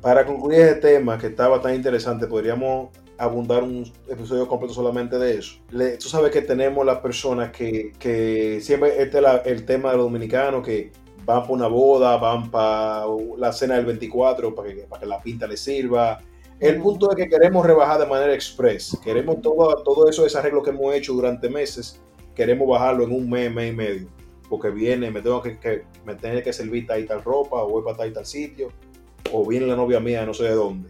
para 0.00 0.24
concluir 0.24 0.60
este 0.60 0.92
tema 0.92 1.18
que 1.18 1.26
estaba 1.26 1.60
tan 1.60 1.74
interesante, 1.74 2.28
podríamos 2.28 2.90
abundar 3.18 3.64
un 3.64 3.84
episodio 4.08 4.46
completo 4.46 4.72
solamente 4.72 5.18
de 5.18 5.38
eso. 5.38 5.56
tú 6.00 6.08
sabes 6.08 6.30
que 6.30 6.42
tenemos 6.42 6.86
las 6.86 7.00
personas 7.00 7.50
que, 7.50 7.92
que 7.98 8.60
siempre 8.62 9.02
este 9.02 9.18
es 9.18 9.24
el 9.44 9.64
tema 9.66 9.90
de 9.90 9.96
los 9.96 10.06
dominicanos 10.06 10.64
que 10.64 10.92
van 11.24 11.42
para 11.42 11.52
una 11.52 11.66
boda, 11.66 12.16
van 12.16 12.50
para 12.50 13.04
la 13.36 13.52
cena 13.52 13.74
del 13.74 13.86
24 13.86 14.54
para 14.54 14.68
que, 14.68 14.82
para 14.82 15.00
que 15.00 15.06
la 15.06 15.20
pinta 15.20 15.46
les 15.46 15.60
sirva. 15.60 16.20
El 16.60 16.80
punto 16.80 17.10
es 17.10 17.16
que 17.16 17.28
queremos 17.28 17.66
rebajar 17.66 18.00
de 18.00 18.06
manera 18.06 18.32
express. 18.32 18.96
Queremos 19.04 19.42
todo, 19.42 19.82
todo 19.84 20.08
eso, 20.08 20.24
ese 20.24 20.38
arreglo 20.38 20.62
que 20.62 20.70
hemos 20.70 20.94
hecho 20.94 21.12
durante 21.12 21.48
meses, 21.48 22.00
queremos 22.34 22.68
bajarlo 22.68 23.04
en 23.04 23.12
un 23.12 23.28
mes, 23.28 23.52
mes 23.52 23.72
y 23.72 23.76
medio. 23.76 24.08
Porque 24.48 24.70
viene, 24.70 25.10
me 25.10 25.20
tengo 25.20 25.42
que, 25.42 25.58
que 25.58 25.84
me 26.06 26.14
tengo 26.14 26.42
que 26.42 26.52
servir 26.52 26.86
tal 26.86 27.00
y 27.00 27.04
tal 27.04 27.22
ropa, 27.22 27.62
o 27.62 27.68
voy 27.68 27.82
para 27.84 27.98
tal 27.98 28.08
y 28.08 28.12
tal 28.12 28.26
sitio, 28.26 28.68
o 29.32 29.46
viene 29.46 29.66
la 29.66 29.76
novia 29.76 30.00
mía 30.00 30.24
no 30.24 30.32
sé 30.32 30.44
de 30.44 30.54
dónde. 30.54 30.88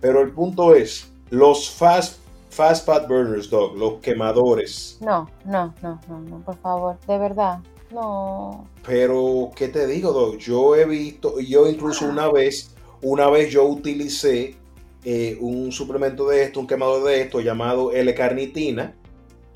Pero 0.00 0.20
el 0.20 0.32
punto 0.32 0.74
es, 0.74 1.15
los 1.30 1.70
fast, 1.70 2.18
fast 2.50 2.86
fat 2.86 3.08
burners, 3.08 3.50
dog, 3.50 3.76
los 3.76 4.00
quemadores. 4.00 4.98
No, 5.00 5.28
no, 5.44 5.74
no, 5.82 6.00
no, 6.08 6.20
no, 6.20 6.44
por 6.44 6.56
favor, 6.58 6.98
de 7.06 7.18
verdad, 7.18 7.58
no. 7.92 8.68
Pero, 8.84 9.50
¿qué 9.54 9.68
te 9.68 9.86
digo, 9.86 10.12
dog? 10.12 10.38
Yo 10.38 10.76
he 10.76 10.84
visto, 10.84 11.40
yo 11.40 11.68
incluso 11.68 12.06
una 12.06 12.30
vez, 12.30 12.74
una 13.02 13.28
vez 13.28 13.52
yo 13.52 13.64
utilicé 13.64 14.56
eh, 15.04 15.36
un 15.40 15.72
suplemento 15.72 16.28
de 16.28 16.42
esto, 16.42 16.60
un 16.60 16.66
quemador 16.66 17.04
de 17.04 17.22
esto 17.22 17.40
llamado 17.40 17.92
L-carnitina, 17.92 18.94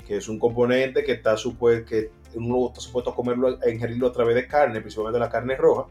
que 0.07 0.17
es 0.17 0.27
un 0.27 0.39
componente 0.39 1.03
que 1.03 1.13
está 1.13 1.37
supuesto, 1.37 1.89
que 1.89 2.11
uno 2.35 2.67
está 2.67 2.81
supuesto 2.81 3.11
a 3.11 3.15
comerlo, 3.15 3.57
a 3.61 3.69
ingerirlo 3.69 4.07
a 4.07 4.11
través 4.13 4.35
de 4.35 4.47
carne, 4.47 4.79
principalmente 4.79 5.19
la 5.19 5.29
carne 5.29 5.55
roja. 5.55 5.87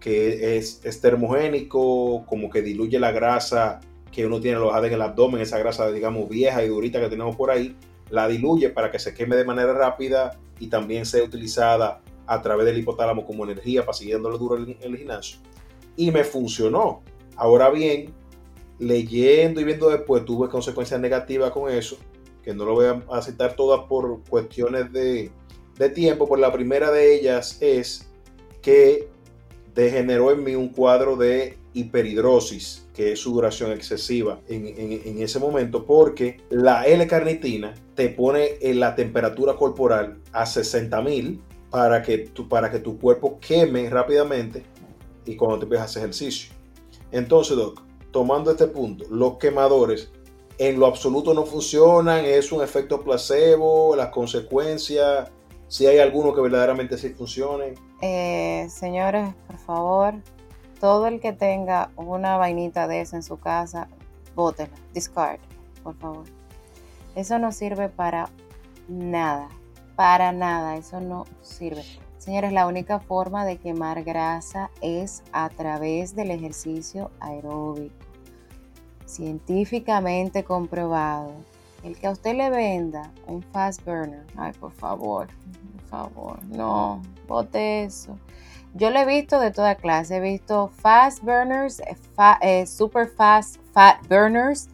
que 0.00 0.56
es, 0.56 0.80
es 0.84 1.00
termogénico, 1.00 2.24
como 2.26 2.48
que 2.48 2.62
diluye 2.62 2.98
la 2.98 3.10
grasa 3.10 3.80
que 4.12 4.26
uno 4.26 4.40
tiene 4.40 4.56
alojada 4.56 4.86
en 4.86 4.94
el 4.94 5.02
abdomen, 5.02 5.40
esa 5.40 5.58
grasa, 5.58 5.90
digamos, 5.90 6.28
vieja 6.28 6.64
y 6.64 6.68
durita 6.68 7.00
que 7.00 7.08
tenemos 7.08 7.36
por 7.36 7.50
ahí, 7.50 7.76
la 8.10 8.26
diluye 8.28 8.70
para 8.70 8.90
que 8.90 8.98
se 8.98 9.14
queme 9.14 9.36
de 9.36 9.44
manera 9.44 9.72
rápida 9.72 10.38
y 10.58 10.68
también 10.68 11.04
sea 11.04 11.22
utilizada 11.22 12.00
a 12.26 12.42
través 12.42 12.66
del 12.66 12.78
hipotálamo 12.78 13.24
como 13.24 13.44
energía 13.44 13.82
para 13.82 13.96
seguir 13.96 14.14
dándole 14.14 14.38
duro 14.38 14.56
en 14.56 14.76
el 14.80 14.96
gimnasio. 14.96 15.38
Y 15.96 16.10
me 16.10 16.24
funcionó. 16.24 17.02
Ahora 17.36 17.70
bien, 17.70 18.12
leyendo 18.78 19.60
y 19.60 19.64
viendo 19.64 19.88
después 19.90 20.24
tuve 20.24 20.48
consecuencias 20.48 21.00
negativas 21.00 21.50
con 21.50 21.70
eso, 21.70 21.96
que 22.42 22.54
no 22.54 22.64
lo 22.64 22.74
voy 22.74 22.86
a 23.10 23.22
citar 23.22 23.54
todas 23.56 23.86
por 23.88 24.22
cuestiones 24.28 24.92
de, 24.92 25.30
de 25.78 25.90
tiempo, 25.90 26.26
pues 26.26 26.40
la 26.40 26.52
primera 26.52 26.90
de 26.90 27.14
ellas 27.14 27.58
es 27.60 28.08
que 28.62 29.08
degeneró 29.74 30.32
en 30.32 30.44
mí 30.44 30.54
un 30.54 30.68
cuadro 30.68 31.16
de 31.16 31.57
hiperhidrosis, 31.74 32.88
que 32.94 33.12
es 33.12 33.20
sudoración 33.20 33.72
excesiva 33.72 34.40
en, 34.48 35.20
ese 35.20 35.38
momento, 35.38 35.84
porque 35.84 36.38
la 36.50 36.86
L-carnitina 36.86 37.74
te 37.94 38.08
pone 38.08 38.58
en 38.60 38.80
la 38.80 38.94
temperatura 38.94 39.56
corporal 39.56 40.18
a 40.32 40.44
60.000 40.44 41.40
para 41.70 42.02
que, 42.02 42.30
para 42.48 42.70
que 42.70 42.78
tu 42.78 42.98
cuerpo 42.98 43.38
queme 43.40 43.88
rápidamente 43.90 44.64
y 45.26 45.36
cuando 45.36 45.58
te 45.58 45.64
empiezas 45.64 45.82
a 45.82 45.90
hacer 45.90 46.02
ejercicio. 46.02 46.52
Entonces, 47.12 47.56
Doc, 47.56 47.82
tomando 48.10 48.50
este 48.50 48.66
punto, 48.66 49.04
los 49.10 49.36
quemadores 49.38 50.10
en 50.58 50.78
lo 50.78 50.86
absoluto 50.86 51.34
no 51.34 51.44
funcionan, 51.44 52.24
es 52.24 52.50
un 52.50 52.62
efecto 52.62 53.02
placebo, 53.02 53.94
las 53.94 54.08
consecuencias, 54.08 55.30
si 55.68 55.86
hay 55.86 55.98
alguno 55.98 56.34
que 56.34 56.40
verdaderamente 56.40 56.98
sí 56.98 57.10
funcione. 57.10 57.74
Eh, 58.02 58.66
señores, 58.70 59.34
por 59.46 59.58
favor, 59.58 60.14
todo 60.80 61.06
el 61.06 61.20
que 61.20 61.32
tenga 61.32 61.90
una 61.96 62.36
vainita 62.36 62.86
de 62.86 63.00
esa 63.00 63.16
en 63.16 63.22
su 63.22 63.38
casa, 63.38 63.88
bótela, 64.34 64.74
discard, 64.94 65.40
por 65.82 65.94
favor. 65.96 66.24
Eso 67.14 67.38
no 67.38 67.52
sirve 67.52 67.88
para 67.88 68.30
nada, 68.88 69.48
para 69.96 70.32
nada, 70.32 70.76
eso 70.76 71.00
no 71.00 71.24
sirve. 71.42 71.84
Señores, 72.18 72.52
la 72.52 72.66
única 72.66 73.00
forma 73.00 73.44
de 73.44 73.58
quemar 73.58 74.04
grasa 74.04 74.70
es 74.80 75.22
a 75.32 75.48
través 75.48 76.14
del 76.14 76.30
ejercicio 76.30 77.10
aeróbico 77.20 78.08
científicamente 79.08 80.44
comprobado. 80.44 81.32
El 81.82 81.96
que 81.96 82.06
a 82.06 82.10
usted 82.10 82.36
le 82.36 82.50
venda 82.50 83.10
un 83.26 83.42
fast 83.42 83.84
burner, 83.84 84.24
ay, 84.36 84.52
por 84.60 84.72
favor, 84.72 85.28
por 85.72 85.82
favor, 85.88 86.44
no, 86.46 87.00
bote 87.26 87.84
eso. 87.84 88.18
Yo 88.74 88.90
lo 88.90 88.98
he 88.98 89.06
visto 89.06 89.40
de 89.40 89.50
toda 89.50 89.74
clase, 89.74 90.16
he 90.16 90.20
visto 90.20 90.68
fast 90.68 91.22
burners, 91.22 91.80
eh, 91.80 91.96
eh, 92.42 92.66
super 92.66 93.08
fast 93.08 93.56
fat 93.72 94.06
burners, 94.08 94.68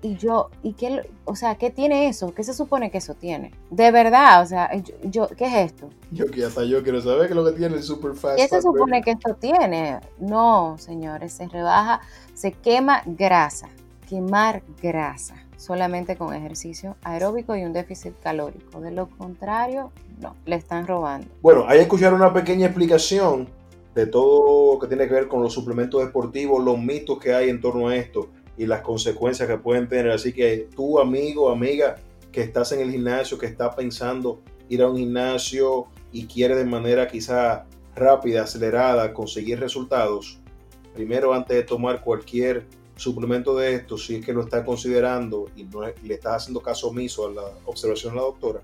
y 0.00 0.16
yo, 0.16 0.50
¿y 0.62 0.72
qué, 0.72 1.08
o 1.24 1.36
sea, 1.36 1.54
qué 1.56 1.70
tiene 1.70 2.08
eso? 2.08 2.34
¿Qué 2.34 2.42
se 2.42 2.54
supone 2.54 2.90
que 2.90 2.98
eso 2.98 3.14
tiene? 3.14 3.52
De 3.70 3.90
verdad, 3.92 4.42
o 4.42 4.46
sea, 4.46 4.70
yo, 5.04 5.28
¿qué 5.28 5.44
es 5.44 5.70
esto? 5.70 5.90
Yo 6.10 6.26
que 6.26 6.44
hasta 6.44 6.64
yo 6.64 6.82
quiero 6.82 7.00
saber 7.00 7.26
qué 7.28 7.34
es 7.34 7.36
lo 7.36 7.44
que 7.44 7.52
tiene 7.52 7.76
el 7.76 7.82
super 7.82 8.14
fast. 8.14 8.36
¿Qué 8.36 8.48
se 8.48 8.62
supone 8.62 9.00
que 9.02 9.12
esto 9.12 9.34
tiene? 9.34 10.00
No, 10.18 10.76
señores, 10.78 11.32
se 11.32 11.46
rebaja, 11.46 12.00
se 12.34 12.52
quema 12.52 13.02
grasa 13.06 13.68
quemar 14.12 14.62
grasa 14.82 15.46
solamente 15.56 16.16
con 16.16 16.34
ejercicio 16.34 16.96
aeróbico 17.02 17.56
y 17.56 17.64
un 17.64 17.72
déficit 17.72 18.12
calórico. 18.22 18.78
De 18.78 18.90
lo 18.90 19.08
contrario, 19.08 19.90
no, 20.20 20.36
le 20.44 20.56
están 20.56 20.86
robando. 20.86 21.28
Bueno, 21.40 21.64
hay 21.66 21.78
que 21.78 21.84
escuchar 21.84 22.12
una 22.12 22.30
pequeña 22.30 22.66
explicación 22.66 23.48
de 23.94 24.06
todo 24.06 24.74
lo 24.74 24.78
que 24.78 24.86
tiene 24.86 25.08
que 25.08 25.14
ver 25.14 25.28
con 25.28 25.40
los 25.42 25.54
suplementos 25.54 26.04
deportivos, 26.04 26.62
los 26.62 26.78
mitos 26.78 27.18
que 27.18 27.32
hay 27.32 27.48
en 27.48 27.62
torno 27.62 27.88
a 27.88 27.96
esto 27.96 28.28
y 28.58 28.66
las 28.66 28.82
consecuencias 28.82 29.48
que 29.48 29.56
pueden 29.56 29.88
tener. 29.88 30.10
Así 30.10 30.34
que 30.34 30.68
tú, 30.76 31.00
amigo, 31.00 31.50
amiga, 31.50 31.96
que 32.30 32.42
estás 32.42 32.72
en 32.72 32.80
el 32.80 32.90
gimnasio, 32.90 33.38
que 33.38 33.46
está 33.46 33.74
pensando 33.74 34.42
ir 34.68 34.82
a 34.82 34.90
un 34.90 34.98
gimnasio 34.98 35.86
y 36.12 36.26
quiere 36.26 36.54
de 36.54 36.66
manera 36.66 37.08
quizá 37.08 37.64
rápida, 37.96 38.42
acelerada, 38.42 39.14
conseguir 39.14 39.58
resultados, 39.58 40.38
primero 40.92 41.32
antes 41.32 41.56
de 41.56 41.62
tomar 41.62 42.02
cualquier 42.02 42.66
suplemento 42.96 43.56
de 43.56 43.74
esto, 43.74 43.96
si 43.98 44.16
es 44.16 44.24
que 44.24 44.32
lo 44.32 44.42
está 44.42 44.64
considerando 44.64 45.46
y 45.56 45.64
no 45.64 45.80
le 45.82 46.14
está 46.14 46.34
haciendo 46.34 46.60
caso 46.60 46.88
omiso 46.88 47.26
a 47.26 47.30
la 47.30 47.42
observación 47.66 48.14
de 48.14 48.20
la 48.20 48.26
doctora, 48.26 48.62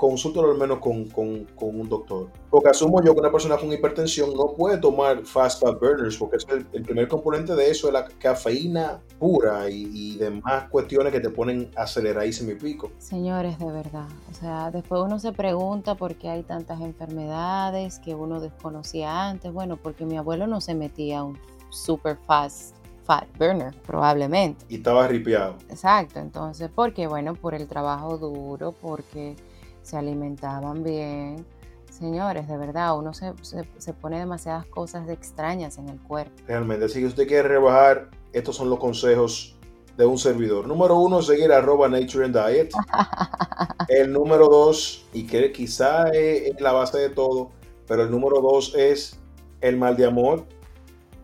consúltalo 0.00 0.50
al 0.50 0.56
menos 0.56 0.78
con, 0.78 1.04
con, 1.04 1.46
un 1.60 1.88
doctor. 1.88 2.30
Porque 2.48 2.70
asumo 2.70 3.02
yo 3.04 3.12
que 3.12 3.20
una 3.20 3.30
persona 3.30 3.58
con 3.58 3.70
hipertensión 3.70 4.32
no 4.34 4.54
puede 4.56 4.78
tomar 4.78 5.26
fast 5.26 5.62
fat 5.62 5.78
burners, 5.78 6.16
porque 6.16 6.38
es 6.38 6.46
el, 6.48 6.82
primer 6.82 7.06
componente 7.06 7.54
de 7.54 7.70
eso 7.70 7.88
es 7.88 7.92
la 7.92 8.06
cafeína 8.06 9.02
pura 9.18 9.68
y, 9.68 9.90
y, 9.92 10.16
demás 10.16 10.70
cuestiones 10.70 11.12
que 11.12 11.20
te 11.20 11.28
ponen 11.28 11.70
aceleradísimo 11.76 12.52
y 12.52 12.54
pico. 12.54 12.90
Señores, 12.96 13.58
de 13.58 13.70
verdad. 13.70 14.08
O 14.30 14.34
sea, 14.34 14.70
después 14.70 15.02
uno 15.04 15.18
se 15.18 15.32
pregunta 15.32 15.94
por 15.94 16.14
qué 16.14 16.30
hay 16.30 16.42
tantas 16.44 16.80
enfermedades 16.80 17.98
que 17.98 18.14
uno 18.14 18.40
desconocía 18.40 19.28
antes. 19.28 19.52
Bueno, 19.52 19.76
porque 19.76 20.06
mi 20.06 20.16
abuelo 20.16 20.46
no 20.46 20.62
se 20.62 20.74
metía 20.74 21.22
un 21.22 21.38
super 21.68 22.16
fast 22.26 22.79
fat 23.10 23.26
burner, 23.36 23.74
probablemente. 23.84 24.64
Y 24.68 24.76
estaba 24.76 25.08
ripiado. 25.08 25.56
Exacto, 25.68 26.20
entonces, 26.20 26.70
porque 26.72 27.08
bueno, 27.08 27.34
por 27.34 27.54
el 27.54 27.66
trabajo 27.66 28.16
duro, 28.18 28.70
porque 28.70 29.34
se 29.82 29.96
alimentaban 29.96 30.84
bien. 30.84 31.44
Señores, 31.90 32.46
de 32.46 32.56
verdad, 32.56 32.96
uno 32.96 33.12
se, 33.12 33.32
se, 33.42 33.92
pone 33.94 34.20
demasiadas 34.20 34.64
cosas 34.66 35.08
extrañas 35.08 35.76
en 35.78 35.88
el 35.88 35.98
cuerpo. 35.98 36.32
Realmente, 36.46 36.88
si 36.88 37.04
usted 37.04 37.26
quiere 37.26 37.48
rebajar, 37.48 38.10
estos 38.32 38.54
son 38.54 38.70
los 38.70 38.78
consejos 38.78 39.58
de 39.96 40.06
un 40.06 40.16
servidor. 40.16 40.68
Número 40.68 40.96
uno, 40.96 41.20
seguir 41.20 41.50
arroba 41.50 41.88
Nature 41.88 42.26
and 42.26 42.38
Diet. 42.38 42.70
el 43.88 44.12
número 44.12 44.46
dos, 44.46 45.04
y 45.12 45.26
que 45.26 45.50
quizá 45.50 46.10
es 46.10 46.60
la 46.60 46.70
base 46.70 46.98
de 46.98 47.08
todo, 47.08 47.50
pero 47.88 48.04
el 48.04 48.10
número 48.12 48.40
dos 48.40 48.72
es 48.76 49.18
el 49.62 49.76
mal 49.76 49.96
de 49.96 50.06
amor 50.06 50.46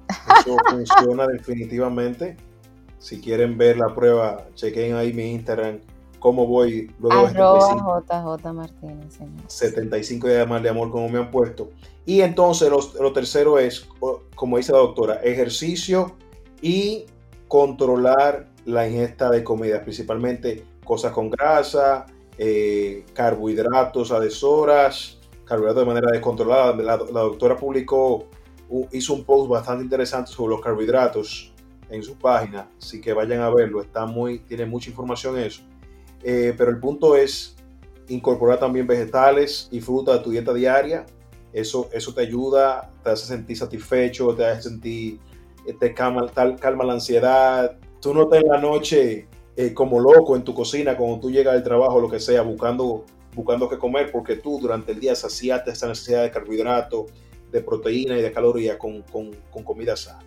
eso 0.09 0.57
funciona 0.71 1.27
definitivamente. 1.27 2.37
Si 2.99 3.21
quieren 3.21 3.57
ver 3.59 3.79
la 3.79 3.95
prueba, 3.95 4.47
chequen 4.55 4.95
ahí 4.95 5.13
mi 5.13 5.33
Instagram, 5.33 5.81
cómo 6.19 6.47
voy 6.47 6.91
luego 6.99 7.27
Arroba 7.27 8.03
JJ 8.09 8.53
Martínez. 8.53 9.19
75 9.47 10.29
días 10.29 10.49
más 10.49 10.63
de 10.63 10.71
amor, 10.71 10.91
como 10.91 11.09
me 11.09 11.19
han 11.19 11.31
puesto. 11.31 11.71
Y 12.05 12.21
entonces 12.21 12.71
lo, 12.71 13.13
tercero 13.13 13.59
es, 13.59 13.87
como 14.35 14.57
dice 14.57 14.73
la 14.73 14.79
doctora, 14.79 15.17
ejercicio 15.23 16.17
y 16.63 17.07
controlar 17.49 18.49
la 18.65 18.89
ingesta 18.89 19.31
de 19.31 19.45
comida, 19.45 19.83
principalmente 19.83 20.65
cosas 20.85 21.13
con 21.13 21.31
grasa, 21.31 22.07
eh, 22.39 23.05
carbohidratos 23.13 24.11
a 24.13 24.21
deshoras, 24.21 25.19
carbohidratos 25.45 25.83
de 25.83 25.87
manera 25.87 26.11
descontrolada. 26.13 26.75
la 26.77 26.97
doctora 26.97 27.57
publicó 27.57 28.27
hizo 28.93 29.15
un 29.15 29.25
post 29.25 29.49
bastante 29.49 29.85
interesante 29.85 30.31
sobre 30.31 30.55
los 30.55 30.61
carbohidratos 30.61 31.53
en 31.89 32.03
su 32.03 32.17
página, 32.17 32.69
así 32.79 33.01
que 33.01 33.13
vayan 33.13 33.41
a 33.41 33.51
verlo, 33.51 33.81
está 33.81 34.07
muy, 34.07 34.41
tiene 34.41 34.67
mucha 34.67 34.91
información 34.91 35.39
eso. 35.39 35.63
Eh, 36.23 36.55
pero 36.57 36.71
el 36.71 36.81
punto 36.81 37.15
es 37.15 37.57
incorporar 38.09 38.59
también 38.59 38.87
vegetales 38.87 39.69
y 39.71 39.81
fruta 39.81 40.15
a 40.15 40.23
tu 40.23 40.31
dieta 40.31 40.53
diaria. 40.53 41.07
Eso, 41.53 41.89
eso 41.93 42.13
te 42.13 42.23
ayuda, 42.23 42.91
te 43.03 43.11
hace 43.11 43.27
sentir 43.27 43.57
satisfecho, 43.57 44.35
te 44.35 44.45
hace 44.45 44.69
sentir, 44.69 45.19
eh, 45.67 45.73
te 45.79 45.95
calma, 45.95 46.27
calma 46.61 46.85
la 46.85 46.95
ansiedad. 46.95 47.77
Tú 48.01 48.13
no 48.13 48.25
estás 48.25 48.43
en 48.43 48.49
la 48.49 48.59
noche 48.59 49.29
eh, 49.57 49.73
como 49.73 50.01
loco 50.01 50.37
en 50.37 50.45
tu 50.45 50.53
cocina 50.53 50.97
cuando 50.97 51.21
tú 51.21 51.31
llegas 51.31 51.55
al 51.55 51.63
trabajo, 51.63 52.01
lo 52.01 52.11
que 52.11 52.21
sea, 52.21 52.43
buscando, 52.43 53.05
buscando 53.35 53.69
qué 53.69 53.79
comer, 53.79 54.11
porque 54.13 54.37
tú 54.37 54.59
durante 54.61 54.93
el 54.93 55.01
día 55.01 55.15
saciaste 55.15 55.71
esta 55.71 55.87
necesidad 55.87 56.23
de 56.23 56.31
carbohidratos 56.31 57.07
de 57.57 57.63
proteína 57.63 58.19
y 58.19 58.23
de 58.23 58.33
caloría 58.33 58.79
con, 58.79 59.03
con, 59.03 59.31
con 59.51 59.65
comida 59.65 59.97
sana. 59.97 60.21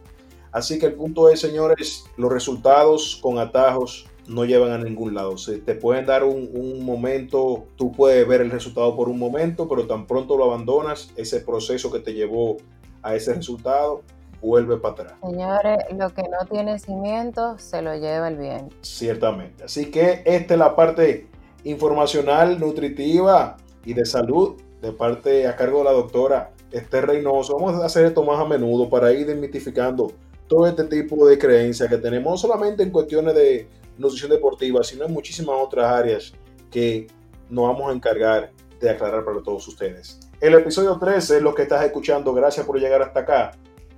Así 0.52 0.80
que 0.80 0.88
el 0.88 0.94
punto 0.94 1.30
es, 1.30 1.40
señores, 1.40 2.06
los 2.18 2.32
resultados 2.32 3.20
con 3.22 3.38
atajos 3.38 4.08
no 4.28 4.46
llevan 4.46 4.72
a 4.72 4.78
ningún 4.78 5.14
lado. 5.14 5.38
Se 5.38 5.60
te 5.60 5.76
pueden 5.76 6.06
dar 6.06 6.24
un, 6.24 6.50
un, 6.54 6.84
momento, 6.84 7.66
tú 7.76 7.92
puedes 7.92 8.28
ver 8.28 8.42
el 8.42 8.50
resultado 8.50 8.96
por 8.96 9.10
un 9.10 9.20
momento, 9.20 9.68
pero 9.68 9.86
tan 9.86 10.08
pronto 10.08 10.38
lo 10.38 10.46
abandonas, 10.46 11.12
ese 11.16 11.40
proceso 11.42 11.92
que 11.92 12.00
te 12.00 12.14
llevó 12.14 12.58
a 13.04 13.16
ese 13.16 13.34
resultado 13.34 14.02
vuelve 14.42 14.78
para 14.78 14.94
atrás. 14.94 15.14
Señores, 15.22 15.78
lo 15.96 16.10
que 16.10 16.24
no 16.24 16.48
tiene 16.50 16.80
cimiento 16.80 17.58
se 17.60 17.82
lo 17.82 17.94
lleva 17.96 18.30
el 18.30 18.38
viento. 18.38 18.76
Ciertamente. 18.82 19.66
Así 19.66 19.92
que 19.92 20.24
esta 20.26 20.54
es 20.54 20.60
la 20.60 20.76
parte 20.76 21.28
informacional, 21.64 22.60
nutritiva 22.60 23.58
y 23.86 23.94
de 23.94 24.06
salud 24.06 24.56
de 24.82 24.94
parte 24.94 25.48
a 25.48 25.56
cargo 25.56 25.80
de 25.80 25.84
la 25.86 25.92
doctora 25.92 26.52
este 26.72 27.02
Reynoso. 27.02 27.58
Vamos 27.58 27.82
a 27.82 27.86
hacer 27.86 28.06
esto 28.06 28.24
más 28.24 28.40
a 28.40 28.46
menudo 28.46 28.90
para 28.90 29.12
ir 29.12 29.26
desmitificando 29.26 30.12
todo 30.48 30.68
este 30.68 30.84
tipo 30.86 31.28
de 31.28 31.38
creencias 31.38 31.90
que 31.90 31.98
tenemos, 31.98 32.32
no 32.32 32.38
solamente 32.38 32.84
en 32.84 32.90
cuestiones 32.90 33.36
de 33.36 33.68
nutrición 33.98 34.32
deportiva, 34.32 34.84
sino 34.84 35.06
en 35.06 35.14
muchísimas 35.14 35.56
otras 35.60 35.86
áreas 35.86 36.34
que 36.72 37.08
nos 37.50 37.68
vamos 37.68 37.92
a 37.92 37.94
encargar 37.94 38.52
de 38.80 38.90
aclarar 38.90 39.24
para 39.26 39.42
todos 39.42 39.68
ustedes. 39.68 40.20
El 40.40 40.54
episodio 40.54 40.98
13 40.98 41.38
es 41.38 41.44
lo 41.44 41.54
que 41.54 41.64
estás 41.64 41.84
escuchando. 41.86 42.34
Gracias 42.34 42.66
por 42.66 42.80
llegar 42.80 43.02
hasta 43.02 43.20
acá. 43.20 43.52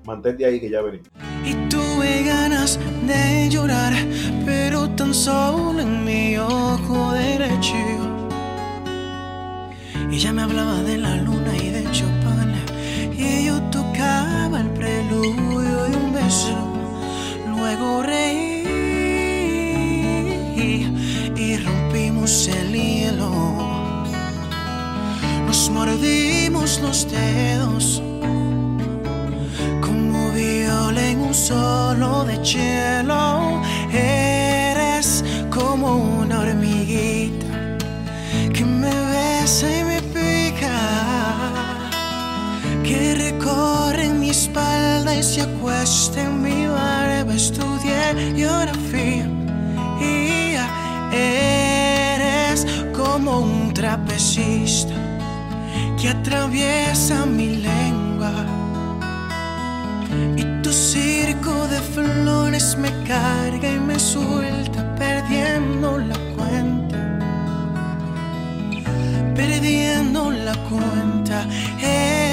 Mantente 0.05 0.43
ahí 0.43 0.59
que 0.59 0.69
ya 0.69 0.81
venimos. 0.81 1.07
Y 1.45 1.53
tuve 1.69 2.23
ganas 2.25 2.79
de 3.05 3.47
llorar, 3.49 3.93
pero 4.45 4.89
tan 4.95 5.13
solo 5.13 5.79
en 5.79 6.03
mi 6.03 6.37
ojo 6.37 7.13
derecho. 7.13 7.75
Ella 10.11 10.33
me 10.33 10.41
hablaba 10.41 10.81
de 10.81 10.97
la 10.97 11.15
luna 11.17 11.55
y 11.55 11.69
de 11.69 11.83
Chopin, 11.91 12.50
y 13.21 13.45
yo 13.45 13.61
tocaba 13.69 14.59
el 14.59 14.69
preludio 14.71 15.87
y 15.89 15.95
un 15.95 16.13
beso. 16.13 16.57
Luego 17.47 18.03
reí 18.03 18.61
y 21.35 21.57
rompimos 21.57 22.47
el 22.47 22.73
hielo. 22.73 23.31
Nos 25.45 25.69
mordimos 25.69 26.79
los 26.81 27.07
dedos 27.09 28.01
como 29.81 30.31
viola 30.31 31.01
en 31.07 31.19
un 31.21 31.33
solo 31.33 32.25
de 32.25 32.43
cielo. 32.43 33.40
Y 44.53 45.23
se 45.23 45.41
acuesta 45.41 46.21
en 46.21 46.41
mi 46.41 46.67
barba. 46.67 47.33
Estudié 47.33 48.35
geografía 48.35 49.25
y 49.99 50.55
eres 51.15 52.65
como 52.93 53.39
un 53.41 53.73
trapecista 53.73 54.93
que 55.99 56.09
atraviesa 56.09 57.25
mi 57.25 57.57
lengua. 57.57 58.45
Y 60.35 60.43
tu 60.61 60.71
circo 60.71 61.67
de 61.67 61.79
flores 61.79 62.77
me 62.77 62.91
carga 63.07 63.69
y 63.69 63.79
me 63.79 63.99
suelta 63.99 64.95
perdiendo 64.95 65.97
la 65.97 66.17
cuenta. 66.35 66.97
Perdiendo 69.35 70.31
la 70.31 70.55
cuenta. 70.69 71.45
Eh. 71.81 72.30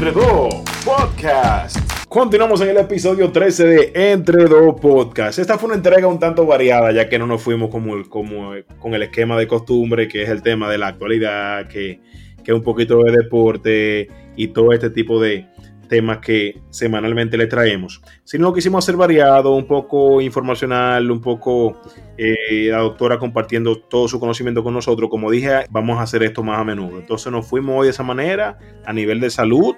Entre 0.00 0.18
dos 0.18 0.54
Podcast. 0.82 1.76
Continuamos 2.08 2.62
en 2.62 2.70
el 2.70 2.78
episodio 2.78 3.30
13 3.30 3.66
de 3.66 4.12
Entre 4.12 4.46
dos 4.46 4.80
Podcast. 4.80 5.38
Esta 5.38 5.58
fue 5.58 5.66
una 5.66 5.76
entrega 5.76 6.06
un 6.06 6.18
tanto 6.18 6.46
variada, 6.46 6.90
ya 6.90 7.10
que 7.10 7.18
no 7.18 7.26
nos 7.26 7.42
fuimos 7.42 7.68
como, 7.68 8.02
como 8.08 8.54
con 8.78 8.94
el 8.94 9.02
esquema 9.02 9.38
de 9.38 9.46
costumbre, 9.46 10.08
que 10.08 10.22
es 10.22 10.30
el 10.30 10.40
tema 10.40 10.70
de 10.70 10.78
la 10.78 10.86
actualidad, 10.86 11.68
que, 11.68 12.00
que 12.42 12.54
un 12.54 12.62
poquito 12.62 13.02
de 13.02 13.12
deporte 13.12 14.08
y 14.36 14.48
todo 14.48 14.72
este 14.72 14.88
tipo 14.88 15.20
de 15.20 15.48
temas 15.90 16.18
que 16.18 16.62
semanalmente 16.70 17.36
le 17.36 17.48
traemos. 17.48 18.00
Sino 18.22 18.46
lo 18.46 18.54
quisimos 18.54 18.84
hacer 18.84 18.96
variado, 18.96 19.56
un 19.56 19.66
poco 19.66 20.20
informacional, 20.20 21.10
un 21.10 21.20
poco 21.20 21.82
eh, 22.16 22.68
la 22.70 22.78
doctora 22.78 23.18
compartiendo 23.18 23.76
todo 23.76 24.06
su 24.06 24.20
conocimiento 24.20 24.62
con 24.62 24.72
nosotros. 24.72 25.10
Como 25.10 25.30
dije, 25.32 25.66
vamos 25.68 25.98
a 25.98 26.02
hacer 26.02 26.22
esto 26.22 26.44
más 26.44 26.60
a 26.60 26.64
menudo. 26.64 26.96
Entonces 26.96 27.30
nos 27.32 27.44
fuimos 27.44 27.76
hoy 27.76 27.88
de 27.88 27.90
esa 27.90 28.04
manera, 28.04 28.56
a 28.86 28.92
nivel 28.92 29.18
de 29.18 29.30
salud, 29.30 29.74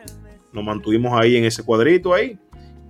nos 0.53 0.62
mantuvimos 0.62 1.18
ahí 1.18 1.37
en 1.37 1.44
ese 1.44 1.64
cuadrito 1.64 2.12
ahí 2.12 2.38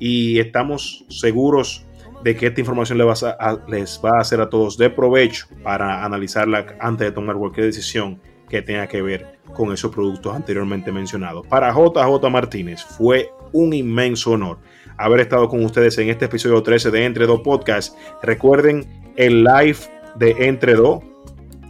y 0.01 0.41
estamos 0.41 1.05
seguros 1.09 1.87
de 2.25 2.35
que 2.35 2.49
esta 2.49 2.61
información 2.61 2.99
les 2.99 3.07
va 3.07 3.37
a, 3.39 3.59
les 3.69 4.01
va 4.05 4.19
a 4.19 4.21
hacer 4.21 4.41
a 4.41 4.51
todos 4.51 4.77
de 4.77 4.91
provecho 4.91 5.47
para 5.63 6.05
analizarla 6.05 6.77
antes 6.81 7.07
de 7.07 7.13
tomar 7.13 7.37
cualquier 7.37 7.67
decisión 7.67 8.21
que 8.49 8.63
tenga 8.63 8.89
que 8.89 9.01
ver 9.01 9.32
con 9.55 9.73
esos 9.73 9.93
productos 9.93 10.35
anteriormente 10.35 10.93
mencionados. 10.93 11.47
Para 11.47 11.73
JJ 11.73 12.31
Martínez 12.31 12.83
fue 12.83 13.31
un 13.53 13.73
inmenso 13.75 14.33
honor 14.33 14.59
haber 14.97 15.21
estado 15.21 15.49
con 15.49 15.65
ustedes 15.65 15.99
en 15.99 16.09
este 16.09 16.27
episodio 16.27 16.63
13 16.63 16.91
de 16.91 17.05
Entre 17.05 17.27
Dos 17.27 17.41
Podcast. 17.41 17.97
Recuerden 18.23 18.87
el 19.17 19.45
live 19.45 19.79
de 20.17 20.47
Entre 20.47 20.75
Dos 20.75 21.01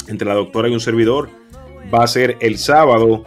entre 0.09 0.27
la 0.27 0.35
doctora 0.35 0.69
y 0.69 0.73
un 0.73 0.81
servidor 0.81 1.31
va 1.95 2.03
a 2.03 2.07
ser 2.07 2.37
el 2.41 2.59
sábado 2.59 3.25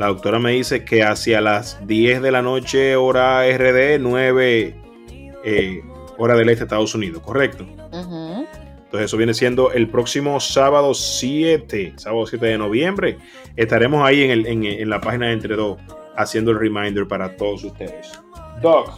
la 0.00 0.06
doctora 0.06 0.38
me 0.38 0.52
dice 0.52 0.84
que 0.84 1.02
hacia 1.02 1.42
las 1.42 1.78
10 1.86 2.22
de 2.22 2.30
la 2.30 2.40
noche, 2.40 2.96
hora 2.96 3.42
RD, 3.46 3.98
9 4.00 4.74
eh, 5.44 5.82
hora 6.16 6.34
del 6.36 6.48
este 6.48 6.60
de 6.60 6.64
Estados 6.64 6.94
Unidos, 6.94 7.22
¿correcto? 7.22 7.66
Ujú. 7.92 8.19
Entonces 8.90 9.04
eso 9.08 9.16
viene 9.16 9.34
siendo 9.34 9.70
el 9.70 9.88
próximo 9.88 10.40
sábado 10.40 10.94
7, 10.94 11.92
sábado 11.96 12.26
7 12.26 12.44
de 12.44 12.58
noviembre. 12.58 13.18
Estaremos 13.54 14.04
ahí 14.04 14.24
en, 14.24 14.30
el- 14.32 14.46
en- 14.48 14.64
en 14.64 14.90
la 14.90 15.00
página 15.00 15.28
de 15.28 15.34
Entre 15.34 15.54
Dos 15.54 15.78
haciendo 16.16 16.50
el 16.50 16.58
reminder 16.58 17.06
para 17.06 17.36
todos 17.36 17.62
ustedes. 17.62 18.10
Doc, 18.60 18.90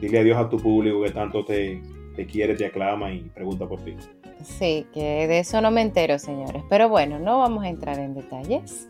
dile 0.00 0.18
adiós 0.18 0.36
a 0.38 0.48
tu 0.48 0.56
público 0.58 1.00
que 1.04 1.10
tanto 1.12 1.44
te, 1.44 1.80
te 2.16 2.26
quiere, 2.26 2.56
te 2.56 2.66
aclama 2.66 3.12
y 3.12 3.20
pregunta 3.20 3.68
por 3.68 3.80
ti. 3.84 3.94
Sí, 4.42 4.84
que 4.92 5.28
de 5.28 5.38
eso 5.38 5.60
no 5.60 5.70
me 5.70 5.82
entero, 5.82 6.18
señores. 6.18 6.64
Pero 6.68 6.88
bueno, 6.88 7.20
no 7.20 7.38
vamos 7.38 7.62
a 7.64 7.68
entrar 7.68 8.00
en 8.00 8.14
detalles. 8.14 8.88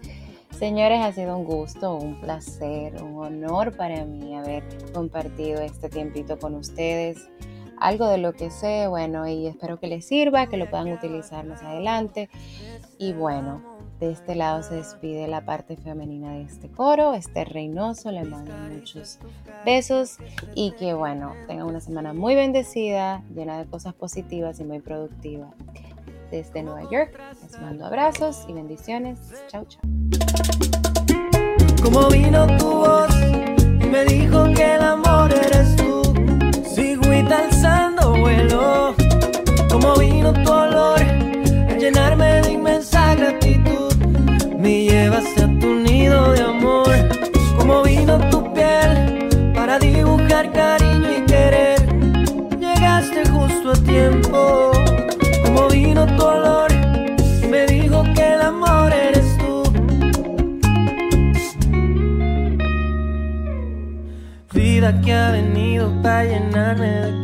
Señores, 0.58 1.00
ha 1.02 1.12
sido 1.12 1.36
un 1.36 1.44
gusto, 1.44 1.96
un 1.96 2.18
placer, 2.20 2.94
un 3.02 3.18
honor 3.22 3.76
para 3.76 4.04
mí 4.06 4.34
haber 4.36 4.62
compartido 4.94 5.60
este 5.60 5.90
tiempito 5.90 6.38
con 6.38 6.54
ustedes. 6.54 7.28
Algo 7.78 8.08
de 8.08 8.18
lo 8.18 8.32
que 8.32 8.50
sé, 8.50 8.86
bueno, 8.88 9.26
y 9.28 9.46
espero 9.46 9.78
que 9.78 9.86
les 9.86 10.06
sirva, 10.06 10.46
que 10.46 10.56
lo 10.56 10.68
puedan 10.70 10.92
utilizar 10.92 11.44
más 11.46 11.62
adelante. 11.62 12.28
Y 12.98 13.12
bueno, 13.12 13.62
de 14.00 14.10
este 14.10 14.34
lado 14.34 14.62
se 14.62 14.74
despide 14.74 15.28
la 15.28 15.44
parte 15.44 15.76
femenina 15.76 16.32
de 16.32 16.42
este 16.42 16.68
coro, 16.68 17.14
este 17.14 17.44
Reynoso, 17.44 18.10
le 18.10 18.24
mando 18.24 18.52
muchos 18.72 19.18
besos 19.64 20.18
y 20.54 20.72
que 20.72 20.94
bueno, 20.94 21.34
tengan 21.46 21.66
una 21.66 21.80
semana 21.80 22.12
muy 22.12 22.34
bendecida, 22.34 23.22
llena 23.34 23.58
de 23.58 23.66
cosas 23.66 23.94
positivas 23.94 24.60
y 24.60 24.64
muy 24.64 24.80
productiva. 24.80 25.50
Desde 26.30 26.62
Nueva 26.62 26.90
York, 26.90 27.18
les 27.42 27.60
mando 27.60 27.86
abrazos 27.86 28.44
y 28.48 28.52
bendiciones. 28.52 29.20
Chao, 29.46 29.64
chao. 29.66 29.80
Alzando 37.34 38.12
vuelo. 38.16 38.94
Como 39.70 39.94
vino 39.96 40.32
tu 40.32 40.50
olor 40.52 41.00
a 41.70 41.74
llenarme 41.76 42.42
de 42.42 42.52
inmensa 42.52 43.14
gratitud. 43.14 43.94
Me 44.58 44.84
llevaste 44.84 45.44
a 45.44 45.58
tu 45.58 45.74
nido 45.74 46.32
de 46.32 46.42
amor. 46.42 46.94
Como 47.58 47.82
vino 47.82 48.18
tu 48.30 48.52
piel 48.52 49.28
para 49.54 49.78
dibujar 49.78 50.52
cariño 50.52 51.08
y 51.18 51.20
querer. 51.26 51.80
Llegaste 52.58 53.28
justo 53.30 53.72
a 53.72 53.74
tiempo. 53.92 54.70
Como 55.44 55.68
vino 55.68 56.06
tu 56.16 56.22
olor 56.22 56.70
y 57.42 57.46
me 57.46 57.66
dijo 57.66 58.02
que 58.14 58.34
el 58.34 58.42
amor 58.42 58.92
eres 58.92 59.38
tú. 59.38 59.62
Vida 64.52 65.00
que 65.02 65.12
ha 65.12 65.30
venido 65.32 65.90
para 66.02 66.24
llenarme 66.24 66.88
de 66.88 67.23